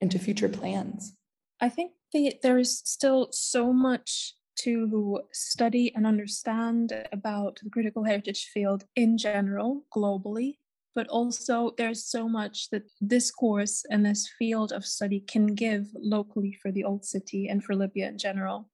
into 0.00 0.18
future 0.18 0.48
plans? 0.48 1.14
I 1.60 1.68
think 1.68 1.92
the, 2.12 2.34
there's 2.42 2.82
still 2.84 3.28
so 3.32 3.72
much 3.72 4.34
to 4.60 5.20
study 5.32 5.92
and 5.94 6.06
understand 6.06 6.92
about 7.12 7.60
the 7.62 7.70
critical 7.70 8.04
heritage 8.04 8.50
field 8.52 8.84
in 8.94 9.16
general, 9.16 9.84
globally, 9.94 10.56
but 10.94 11.06
also 11.08 11.72
there's 11.78 12.04
so 12.04 12.28
much 12.28 12.70
that 12.70 12.82
this 13.00 13.30
course 13.30 13.84
and 13.90 14.04
this 14.04 14.28
field 14.38 14.72
of 14.72 14.84
study 14.84 15.20
can 15.20 15.46
give 15.46 15.86
locally 15.94 16.56
for 16.60 16.72
the 16.72 16.84
Old 16.84 17.04
City 17.04 17.48
and 17.48 17.62
for 17.62 17.74
Libya 17.74 18.08
in 18.08 18.18
general. 18.18 18.68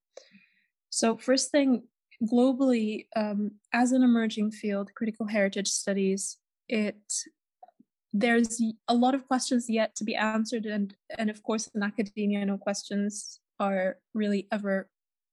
So, 0.91 1.17
first 1.17 1.51
thing, 1.51 1.83
globally, 2.23 3.07
um, 3.15 3.53
as 3.73 3.93
an 3.93 4.03
emerging 4.03 4.53
field, 4.53 4.91
critical 4.95 5.27
heritage 5.27 5.69
studies, 5.69 6.39
it 6.69 6.97
there's 8.13 8.63
a 8.89 8.95
lot 8.95 9.15
of 9.15 9.27
questions 9.27 9.67
yet 9.69 9.95
to 9.97 10.05
be 10.05 10.15
answered, 10.15 10.65
and 10.65 10.95
and 11.19 11.29
of 11.29 11.43
course, 11.43 11.69
in 11.75 11.83
academia, 11.83 12.45
no 12.47 12.57
questions 12.57 13.41
are 13.61 13.99
really 14.15 14.47
ever 14.51 14.89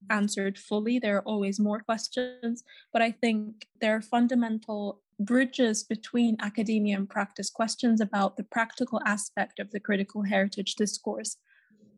answered 0.09 0.57
fully. 0.57 0.99
There 0.99 1.17
are 1.17 1.27
always 1.27 1.59
more 1.59 1.79
questions, 1.79 2.63
but 2.91 3.01
I 3.01 3.11
think 3.11 3.67
there 3.79 3.95
are 3.95 4.01
fundamental 4.01 5.01
bridges 5.19 5.83
between 5.83 6.37
academia 6.39 6.97
and 6.97 7.09
practice, 7.09 7.49
questions 7.49 8.01
about 8.01 8.37
the 8.37 8.43
practical 8.43 9.01
aspect 9.05 9.59
of 9.59 9.71
the 9.71 9.79
critical 9.79 10.23
heritage 10.23 10.75
discourse 10.75 11.37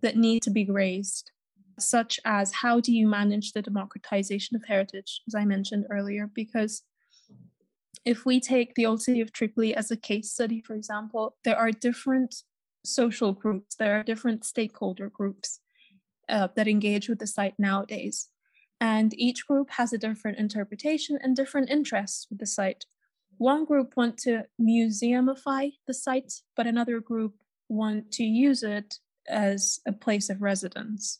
that 0.01 0.17
need 0.17 0.41
to 0.43 0.51
be 0.51 0.69
raised, 0.69 1.32
such 1.80 2.19
as 2.25 2.54
how 2.54 2.80
do 2.80 2.93
you 2.93 3.08
manage 3.08 3.51
the 3.51 3.62
democratization 3.62 4.56
of 4.56 4.63
heritage, 4.67 5.21
as 5.28 5.36
I 5.36 5.45
mentioned 5.45 5.86
earlier, 5.89 6.30
because 6.34 6.84
if 8.06 8.25
we 8.25 8.39
take 8.39 8.75
the 8.75 8.86
old 8.86 9.01
city 9.01 9.19
of 9.21 9.34
Tripoli 9.34 9.75
as 9.75 9.89
a 9.89 9.97
case 9.97 10.32
study, 10.32 10.62
for 10.62 10.75
example, 10.75 11.36
there 11.43 11.58
are 11.58 11.71
different 11.71 12.36
social 12.86 13.34
groups, 13.34 13.75
there 13.75 13.99
are 13.99 14.04
different 14.04 14.45
stakeholder 14.45 15.10
groups 15.10 15.60
uh, 16.30 16.47
that 16.56 16.67
engage 16.67 17.10
with 17.10 17.19
the 17.19 17.28
site 17.28 17.56
nowadays. 17.58 18.30
And 18.80 19.13
each 19.17 19.47
group 19.47 19.69
has 19.71 19.93
a 19.93 19.97
different 19.97 20.38
interpretation 20.38 21.17
and 21.21 21.36
different 21.36 21.69
interests 21.69 22.28
with 22.30 22.39
the 22.39 22.45
site. 22.45 22.86
One 23.38 23.65
group 23.65 23.93
want 23.98 24.17
to 24.19 24.43
museumify 24.62 25.74
the 25.88 25.93
site, 25.93 26.34
but 26.56 26.67
another 26.67 27.00
group 27.00 27.36
want 27.67 28.12
to 28.13 28.24
use 28.24 28.63
it 28.63 28.95
as 29.28 29.80
a 29.86 29.91
place 29.91 30.30
of 30.30 30.41
residence. 30.41 31.19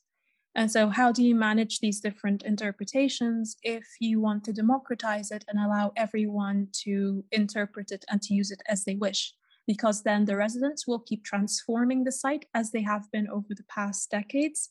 And 0.58 0.72
so, 0.72 0.88
how 0.88 1.12
do 1.12 1.22
you 1.22 1.36
manage 1.36 1.80
these 1.80 2.00
different 2.00 2.44
interpretations 2.44 3.58
if 3.62 3.86
you 4.00 4.22
want 4.22 4.46
to 4.46 4.54
democratize 4.54 5.30
it 5.30 5.44
and 5.50 5.60
allow 5.60 5.92
everyone 5.98 6.70
to 6.84 7.26
interpret 7.32 7.92
it 7.92 8.06
and 8.10 8.22
to 8.22 8.34
use 8.34 8.52
it 8.52 8.62
as 8.68 8.86
they 8.86 8.96
wish? 8.96 9.34
Because 9.68 10.04
then 10.04 10.24
the 10.24 10.38
residents 10.38 10.88
will 10.88 11.00
keep 11.00 11.26
transforming 11.26 12.06
the 12.06 12.12
site 12.12 12.46
as 12.54 12.72
they 12.72 12.84
have 12.84 13.12
been 13.12 13.28
over 13.28 13.50
the 13.50 13.66
past 13.68 14.10
decades 14.12 14.70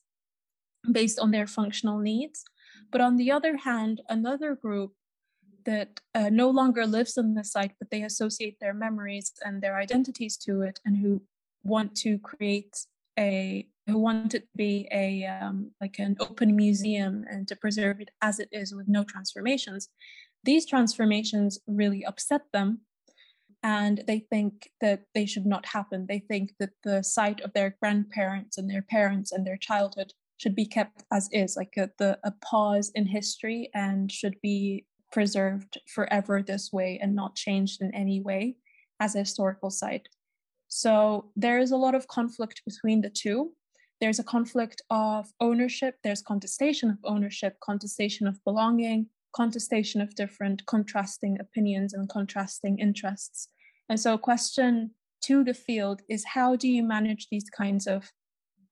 based 0.90 1.18
on 1.18 1.32
their 1.32 1.46
functional 1.46 1.98
needs. 1.98 2.44
But 2.90 3.02
on 3.02 3.16
the 3.16 3.30
other 3.30 3.58
hand, 3.58 4.00
another 4.08 4.54
group 4.54 4.92
that 5.64 6.00
uh, 6.14 6.30
no 6.30 6.50
longer 6.50 6.86
lives 6.86 7.16
on 7.18 7.34
the 7.34 7.44
site, 7.44 7.72
but 7.78 7.90
they 7.90 8.02
associate 8.02 8.58
their 8.60 8.74
memories 8.74 9.32
and 9.44 9.62
their 9.62 9.76
identities 9.76 10.36
to 10.38 10.62
it, 10.62 10.80
and 10.84 10.96
who 10.96 11.22
want 11.62 11.94
to 11.96 12.18
create 12.18 12.86
a 13.18 13.66
who 13.86 13.98
want 13.98 14.34
it 14.34 14.40
to 14.40 14.46
be 14.56 14.88
a 14.92 15.24
um, 15.26 15.70
like 15.80 15.98
an 15.98 16.16
open 16.20 16.56
museum 16.56 17.24
and 17.28 17.46
to 17.48 17.56
preserve 17.56 18.00
it 18.00 18.10
as 18.22 18.38
it 18.38 18.48
is 18.52 18.74
with 18.74 18.88
no 18.88 19.04
transformations. 19.04 19.88
These 20.44 20.66
transformations 20.66 21.58
really 21.66 22.04
upset 22.04 22.42
them, 22.52 22.80
and 23.62 24.02
they 24.06 24.20
think 24.30 24.70
that 24.80 25.04
they 25.14 25.26
should 25.26 25.46
not 25.46 25.66
happen. 25.66 26.06
They 26.06 26.18
think 26.18 26.52
that 26.60 26.70
the 26.82 27.02
site 27.02 27.40
of 27.40 27.52
their 27.52 27.76
grandparents 27.80 28.58
and 28.58 28.68
their 28.68 28.82
parents 28.82 29.32
and 29.32 29.46
their 29.46 29.56
childhood 29.56 30.12
should 30.36 30.54
be 30.54 30.66
kept 30.66 31.04
as 31.12 31.28
is, 31.32 31.56
like 31.56 31.74
a, 31.78 31.90
the, 31.98 32.18
a 32.24 32.32
pause 32.42 32.90
in 32.94 33.06
history, 33.06 33.70
and 33.74 34.10
should 34.10 34.36
be 34.42 34.84
preserved 35.14 35.78
forever 35.86 36.42
this 36.42 36.72
way 36.72 36.98
and 37.00 37.14
not 37.14 37.36
changed 37.36 37.80
in 37.80 37.94
any 37.94 38.20
way 38.20 38.56
as 38.98 39.14
a 39.14 39.20
historical 39.20 39.70
site. 39.70 40.08
So 40.66 41.30
there 41.36 41.60
is 41.60 41.70
a 41.70 41.76
lot 41.76 41.94
of 41.94 42.08
conflict 42.08 42.62
between 42.66 43.00
the 43.00 43.10
two. 43.10 43.52
There's 44.00 44.18
a 44.18 44.24
conflict 44.24 44.82
of 44.90 45.32
ownership, 45.40 45.94
there's 46.02 46.20
contestation 46.20 46.90
of 46.90 46.98
ownership, 47.04 47.54
contestation 47.62 48.26
of 48.26 48.42
belonging, 48.44 49.06
contestation 49.36 50.00
of 50.00 50.16
different 50.16 50.66
contrasting 50.66 51.38
opinions 51.40 51.94
and 51.94 52.08
contrasting 52.08 52.80
interests. 52.80 53.48
And 53.88 54.00
so, 54.00 54.14
a 54.14 54.18
question 54.18 54.90
to 55.26 55.44
the 55.44 55.54
field 55.54 56.02
is 56.08 56.24
how 56.34 56.56
do 56.56 56.68
you 56.68 56.82
manage 56.82 57.28
these 57.30 57.48
kinds 57.48 57.86
of 57.86 58.12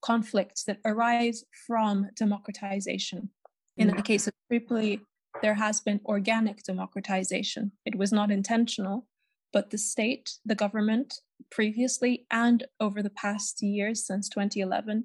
conflicts 0.03 0.65
that 0.65 0.79
arise 0.85 1.45
from 1.67 2.09
democratization. 2.17 3.31
In 3.77 3.87
the 3.87 3.95
mm. 3.95 4.05
case 4.05 4.27
of 4.27 4.35
Tripoli, 4.51 5.01
there 5.43 5.55
has 5.55 5.81
been 5.81 6.01
organic 6.07 6.63
democratization. 6.63 7.73
It 7.85 7.97
was 7.97 8.13
not 8.13 8.31
intentional, 8.31 9.07
but 9.53 9.71
the 9.71 9.79
state, 9.79 10.39
the 10.45 10.55
government, 10.55 11.21
previously 11.51 12.27
and 12.31 12.65
over 12.81 13.03
the 13.03 13.11
past 13.11 13.63
years 13.63 14.07
since 14.07 14.29
2011, 14.29 15.05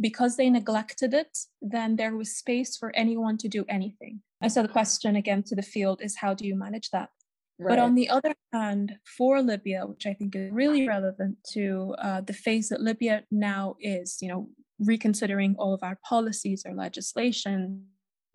because 0.00 0.36
they 0.36 0.48
neglected 0.48 1.12
it, 1.12 1.38
then 1.60 1.96
there 1.96 2.16
was 2.16 2.36
space 2.36 2.76
for 2.76 2.94
anyone 2.94 3.36
to 3.38 3.48
do 3.48 3.64
anything. 3.68 4.20
And 4.40 4.50
so 4.50 4.62
the 4.62 4.68
question 4.68 5.16
again 5.16 5.42
to 5.44 5.54
the 5.54 5.62
field 5.62 6.00
is 6.02 6.16
how 6.16 6.34
do 6.34 6.46
you 6.46 6.54
manage 6.54 6.90
that? 6.90 7.10
Right. 7.58 7.70
But 7.70 7.78
on 7.78 7.94
the 7.94 8.08
other 8.08 8.34
hand, 8.52 8.96
for 9.04 9.40
Libya, 9.42 9.86
which 9.86 10.06
I 10.06 10.14
think 10.14 10.34
is 10.34 10.50
really 10.52 10.88
relevant 10.88 11.36
to 11.52 11.94
uh, 11.98 12.20
the 12.22 12.32
phase 12.32 12.68
that 12.70 12.80
Libya 12.80 13.22
now 13.30 13.76
is, 13.80 14.18
you 14.20 14.28
know, 14.28 14.48
reconsidering 14.80 15.54
all 15.58 15.74
of 15.74 15.82
our 15.82 15.98
policies, 16.08 16.64
our 16.66 16.74
legislation, 16.74 17.86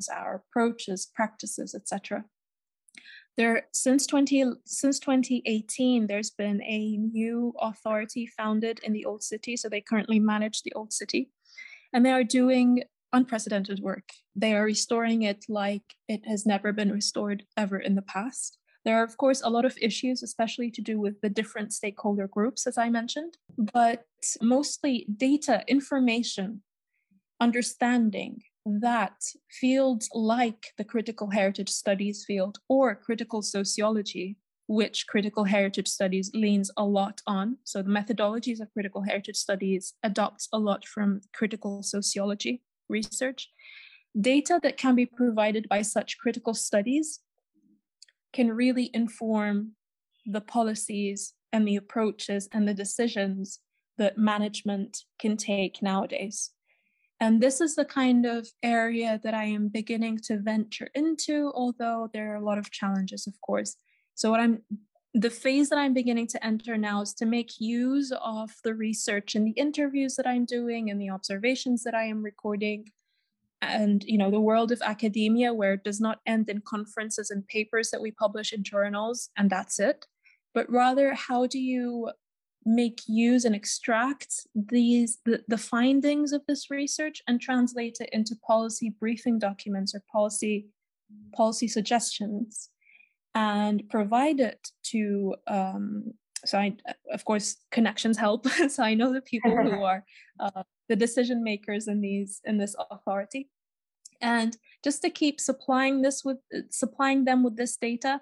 our 0.08 0.44
approaches, 0.44 1.10
practices, 1.14 1.74
etc. 1.74 2.26
There, 3.38 3.68
since 3.72 4.08
20 4.08 4.46
since 4.66 5.00
2018, 5.00 6.08
there's 6.08 6.32
been 6.32 6.62
a 6.64 6.98
new 6.98 7.54
authority 7.62 8.26
founded 8.26 8.80
in 8.84 8.94
the 8.94 9.06
old 9.06 9.24
city. 9.24 9.56
So 9.58 9.70
they 9.70 9.82
currently 9.82 10.20
manage 10.20 10.64
the 10.64 10.74
old 10.74 10.92
city, 10.92 11.30
and 11.94 12.06
they 12.06 12.12
are 12.12 12.24
doing 12.24 12.84
unprecedented 13.14 13.80
work. 13.80 14.10
They 14.36 14.54
are 14.54 14.64
restoring 14.64 15.22
it 15.22 15.46
like 15.48 15.84
it 16.08 16.26
has 16.28 16.46
never 16.46 16.74
been 16.74 16.92
restored 16.92 17.44
ever 17.56 17.78
in 17.78 17.96
the 17.96 18.02
past. 18.02 18.58
There 18.86 18.98
are, 19.00 19.04
of 19.04 19.18
course, 19.18 19.42
a 19.44 19.50
lot 19.50 19.66
of 19.66 19.78
issues, 19.82 20.24
especially 20.24 20.72
to 20.72 20.82
do 20.82 21.00
with 21.00 21.20
the 21.22 21.30
different 21.30 21.74
stakeholder 21.74 22.28
groups, 22.28 22.66
as 22.66 22.78
I 22.78 22.90
mentioned, 22.90 23.38
but 23.74 24.06
mostly 24.42 25.06
data, 25.16 25.64
information, 25.68 26.64
understanding 27.40 28.44
that 28.82 29.24
fields 29.50 30.10
like 30.14 30.74
the 30.78 30.84
critical 30.84 31.30
heritage 31.30 31.70
studies 31.70 32.26
field 32.26 32.60
or 32.68 32.96
critical 32.96 33.42
sociology, 33.42 34.38
which 34.68 35.08
critical 35.08 35.46
heritage 35.46 35.88
studies 35.88 36.32
leans 36.34 36.70
a 36.78 36.84
lot 36.84 37.22
on. 37.26 37.58
So 37.64 37.82
the 37.82 37.90
methodologies 37.90 38.60
of 38.60 38.72
critical 38.74 39.02
heritage 39.02 39.38
studies 39.38 39.94
adopts 40.04 40.50
a 40.52 40.60
lot 40.60 40.86
from 40.86 41.22
critical 41.34 41.82
sociology 41.84 42.62
research. 42.90 43.50
Data 44.20 44.60
that 44.64 44.78
can 44.78 44.96
be 44.96 45.06
provided 45.06 45.70
by 45.70 45.82
such 45.82 46.18
critical 46.18 46.54
studies 46.54 47.20
can 48.34 48.52
really 48.52 48.90
inform 48.94 49.74
the 50.26 50.42
policies 50.42 51.34
and 51.54 51.68
the 51.68 51.76
approaches 51.76 52.50
and 52.52 52.68
the 52.68 52.74
decisions 52.74 53.60
that 53.98 54.18
management 54.18 55.04
can 55.20 55.38
take 55.38 55.82
nowadays. 55.82 56.52
And 57.20 57.42
this 57.42 57.62
is 57.62 57.76
the 57.76 57.86
kind 57.86 58.26
of 58.26 58.48
area 58.62 59.20
that 59.24 59.34
I 59.34 59.46
am 59.46 59.70
beginning 59.70 60.20
to 60.26 60.38
venture 60.38 60.90
into, 60.94 61.52
although 61.56 62.10
there 62.14 62.34
are 62.34 62.36
a 62.36 62.46
lot 62.46 62.60
of 62.60 62.70
challenges, 62.70 63.26
of 63.26 63.34
course. 63.42 63.76
So, 64.14 64.30
what 64.30 64.40
I'm 64.40 64.62
the 65.14 65.30
phase 65.32 65.70
that 65.70 65.80
I'm 65.80 65.96
beginning 65.96 66.28
to 66.28 66.46
enter 66.46 66.78
now 66.78 67.02
is 67.02 67.14
to 67.16 67.26
make 67.26 67.60
use 67.60 68.14
of 68.24 68.52
the 68.64 68.76
research 68.76 69.34
and 69.34 69.48
the 69.48 69.60
interviews 69.60 70.16
that 70.16 70.28
I'm 70.28 70.46
doing 70.46 70.92
and 70.92 71.02
the 71.02 71.10
observations 71.10 71.84
that 71.84 71.96
I 71.96 72.04
am 72.04 72.22
recording 72.22 72.92
and 73.62 74.04
you 74.04 74.18
know 74.18 74.30
the 74.30 74.40
world 74.40 74.72
of 74.72 74.82
academia 74.84 75.54
where 75.54 75.74
it 75.74 75.84
does 75.84 76.00
not 76.00 76.20
end 76.28 76.50
in 76.50 76.62
conferences 76.62 77.32
and 77.32 77.48
papers 77.48 77.90
that 77.90 78.02
we 78.02 78.12
publish 78.12 78.54
in 78.54 78.64
journals 78.64 79.30
and 79.36 79.50
that's 79.50 79.80
it 79.80 80.06
but 80.54 80.70
rather 80.70 81.16
how 81.16 81.48
do 81.48 81.58
you 81.58 82.12
make 82.68 83.02
use 83.08 83.46
and 83.46 83.56
extract 83.56 84.46
these 84.54 85.20
the, 85.26 85.42
the 85.48 85.58
findings 85.58 86.34
of 86.34 86.42
this 86.48 86.70
research 86.70 87.22
and 87.28 87.40
translate 87.40 87.98
it 88.02 88.10
into 88.12 88.36
policy 88.46 88.94
briefing 89.00 89.40
documents 89.40 89.96
or 89.96 90.04
policy 90.12 90.68
policy 91.34 91.68
suggestions 91.68 92.70
and 93.34 93.88
provide 93.90 94.42
it 94.42 94.68
to 94.84 95.34
um, 95.48 96.14
so 96.46 96.58
I, 96.58 96.76
of 97.12 97.24
course 97.24 97.58
connections 97.72 98.18
help. 98.18 98.46
So 98.70 98.84
i 98.84 98.94
know 98.94 99.14
the 99.14 99.22
people 99.22 99.52
who 99.52 99.84
are 99.92 100.04
uh, 100.40 100.64
the 100.90 100.96
decision 100.96 101.44
makers 101.44 101.88
in 101.88 102.02
these 102.02 102.42
in 102.44 102.58
this 102.58 102.76
authority. 102.92 103.50
And 104.20 104.58
just 104.84 105.02
to 105.04 105.10
keep 105.10 105.40
supplying 105.40 106.02
this 106.02 106.26
with 106.26 106.40
supplying 106.70 107.24
them 107.24 107.44
with 107.44 107.56
this 107.56 107.78
data 107.78 108.22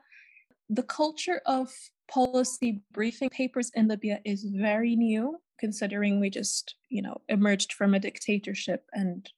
the 0.70 0.84
culture 0.84 1.42
of 1.46 1.74
policy 2.08 2.82
briefing 2.92 3.30
papers 3.30 3.72
in 3.76 3.88
libya 3.88 4.20
is 4.26 4.46
very 4.56 4.96
new 4.96 5.38
considering 5.60 6.20
we 6.20 6.30
just 6.30 6.76
you 6.90 7.02
know 7.02 7.22
emerged 7.30 7.74
from 7.74 7.94
a 7.94 8.00
dictatorship 8.00 8.86
and 8.94 9.30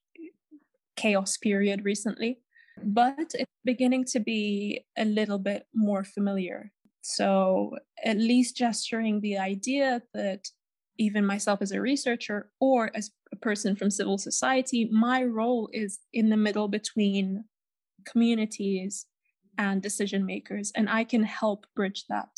chaos 0.96 1.36
period 1.36 1.84
recently 1.84 2.38
but 2.84 3.32
it's 3.34 3.50
beginning 3.64 4.04
to 4.04 4.20
be 4.20 4.84
a 4.96 5.04
little 5.04 5.38
bit 5.38 5.66
more 5.74 6.04
familiar 6.04 6.72
so 7.00 7.76
at 8.04 8.18
least 8.18 8.56
gesturing 8.56 9.20
the 9.20 9.38
idea 9.38 10.02
that 10.12 10.48
even 10.98 11.24
myself 11.24 11.62
as 11.62 11.72
a 11.72 11.80
researcher 11.80 12.50
or 12.60 12.90
as 12.94 13.10
a 13.32 13.36
person 13.36 13.76
from 13.76 13.90
civil 13.90 14.18
society, 14.18 14.88
my 14.92 15.22
role 15.22 15.68
is 15.72 16.00
in 16.12 16.28
the 16.28 16.36
middle 16.36 16.68
between 16.68 17.44
communities 18.04 19.06
and 19.56 19.82
decision 19.82 20.26
makers. 20.26 20.72
And 20.74 20.88
I 20.88 21.04
can 21.04 21.22
help 21.22 21.66
bridge 21.74 22.04
that, 22.08 22.28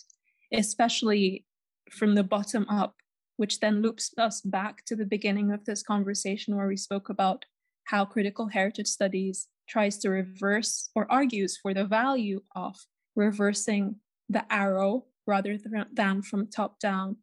especially 0.53 1.45
from 1.91 2.15
the 2.15 2.25
bottom 2.25 2.67
up, 2.69 2.95
which 3.37 3.61
then 3.61 3.83
loops 3.83 4.13
us 4.19 4.41
back 4.41 4.85
to 4.85 4.97
the 4.97 5.05
beginning 5.05 5.53
of 5.53 5.65
this 5.65 5.83
conversation 5.83 6.57
where 6.57 6.69
we 6.69 6.77
spoke 6.77 7.09
about 7.09 7.45
how 7.85 8.05
critical 8.05 8.47
heritage 8.49 8.87
studies 8.87 9.49
tries 9.69 9.99
to 9.99 10.11
reverse 10.11 10.91
or 10.95 11.11
argues 11.11 11.57
for 11.57 11.73
the 11.73 11.85
value 11.85 12.41
of 12.55 12.77
reversing 13.17 13.97
the 14.29 14.45
arrow 14.53 15.05
rather 15.27 15.59
than 15.93 16.23
from 16.23 16.47
top 16.47 16.79
down 16.81 17.17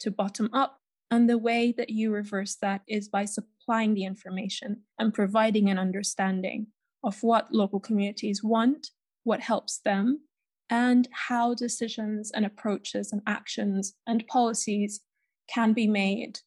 to 0.00 0.10
bottom 0.10 0.48
up. 0.52 0.78
And 1.10 1.28
the 1.28 1.38
way 1.38 1.72
that 1.76 1.90
you 1.90 2.10
reverse 2.10 2.56
that 2.62 2.82
is 2.88 3.08
by 3.08 3.24
supplying 3.24 3.94
the 3.94 4.04
information 4.04 4.82
and 4.98 5.12
providing 5.12 5.68
an 5.68 5.78
understanding 5.78 6.68
of 7.04 7.22
what 7.22 7.52
local 7.52 7.80
communities 7.80 8.42
want, 8.42 8.88
what 9.24 9.40
helps 9.40 9.78
them, 9.84 10.20
and 10.72 11.06
how 11.12 11.54
decisions 11.54 12.32
and 12.34 12.44
approaches 12.46 13.12
and 13.12 13.20
actions 13.26 13.94
and 14.06 14.26
policies 14.26 15.02
can 15.46 15.74
be 15.74 15.86
made 15.86 16.38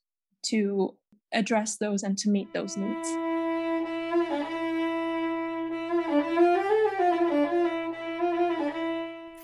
to 0.41 0.95
address 1.31 1.77
those 1.77 2.01
and 2.01 2.17
to 2.17 2.31
meet 2.31 2.51
those 2.51 2.75
needs. 2.75 3.07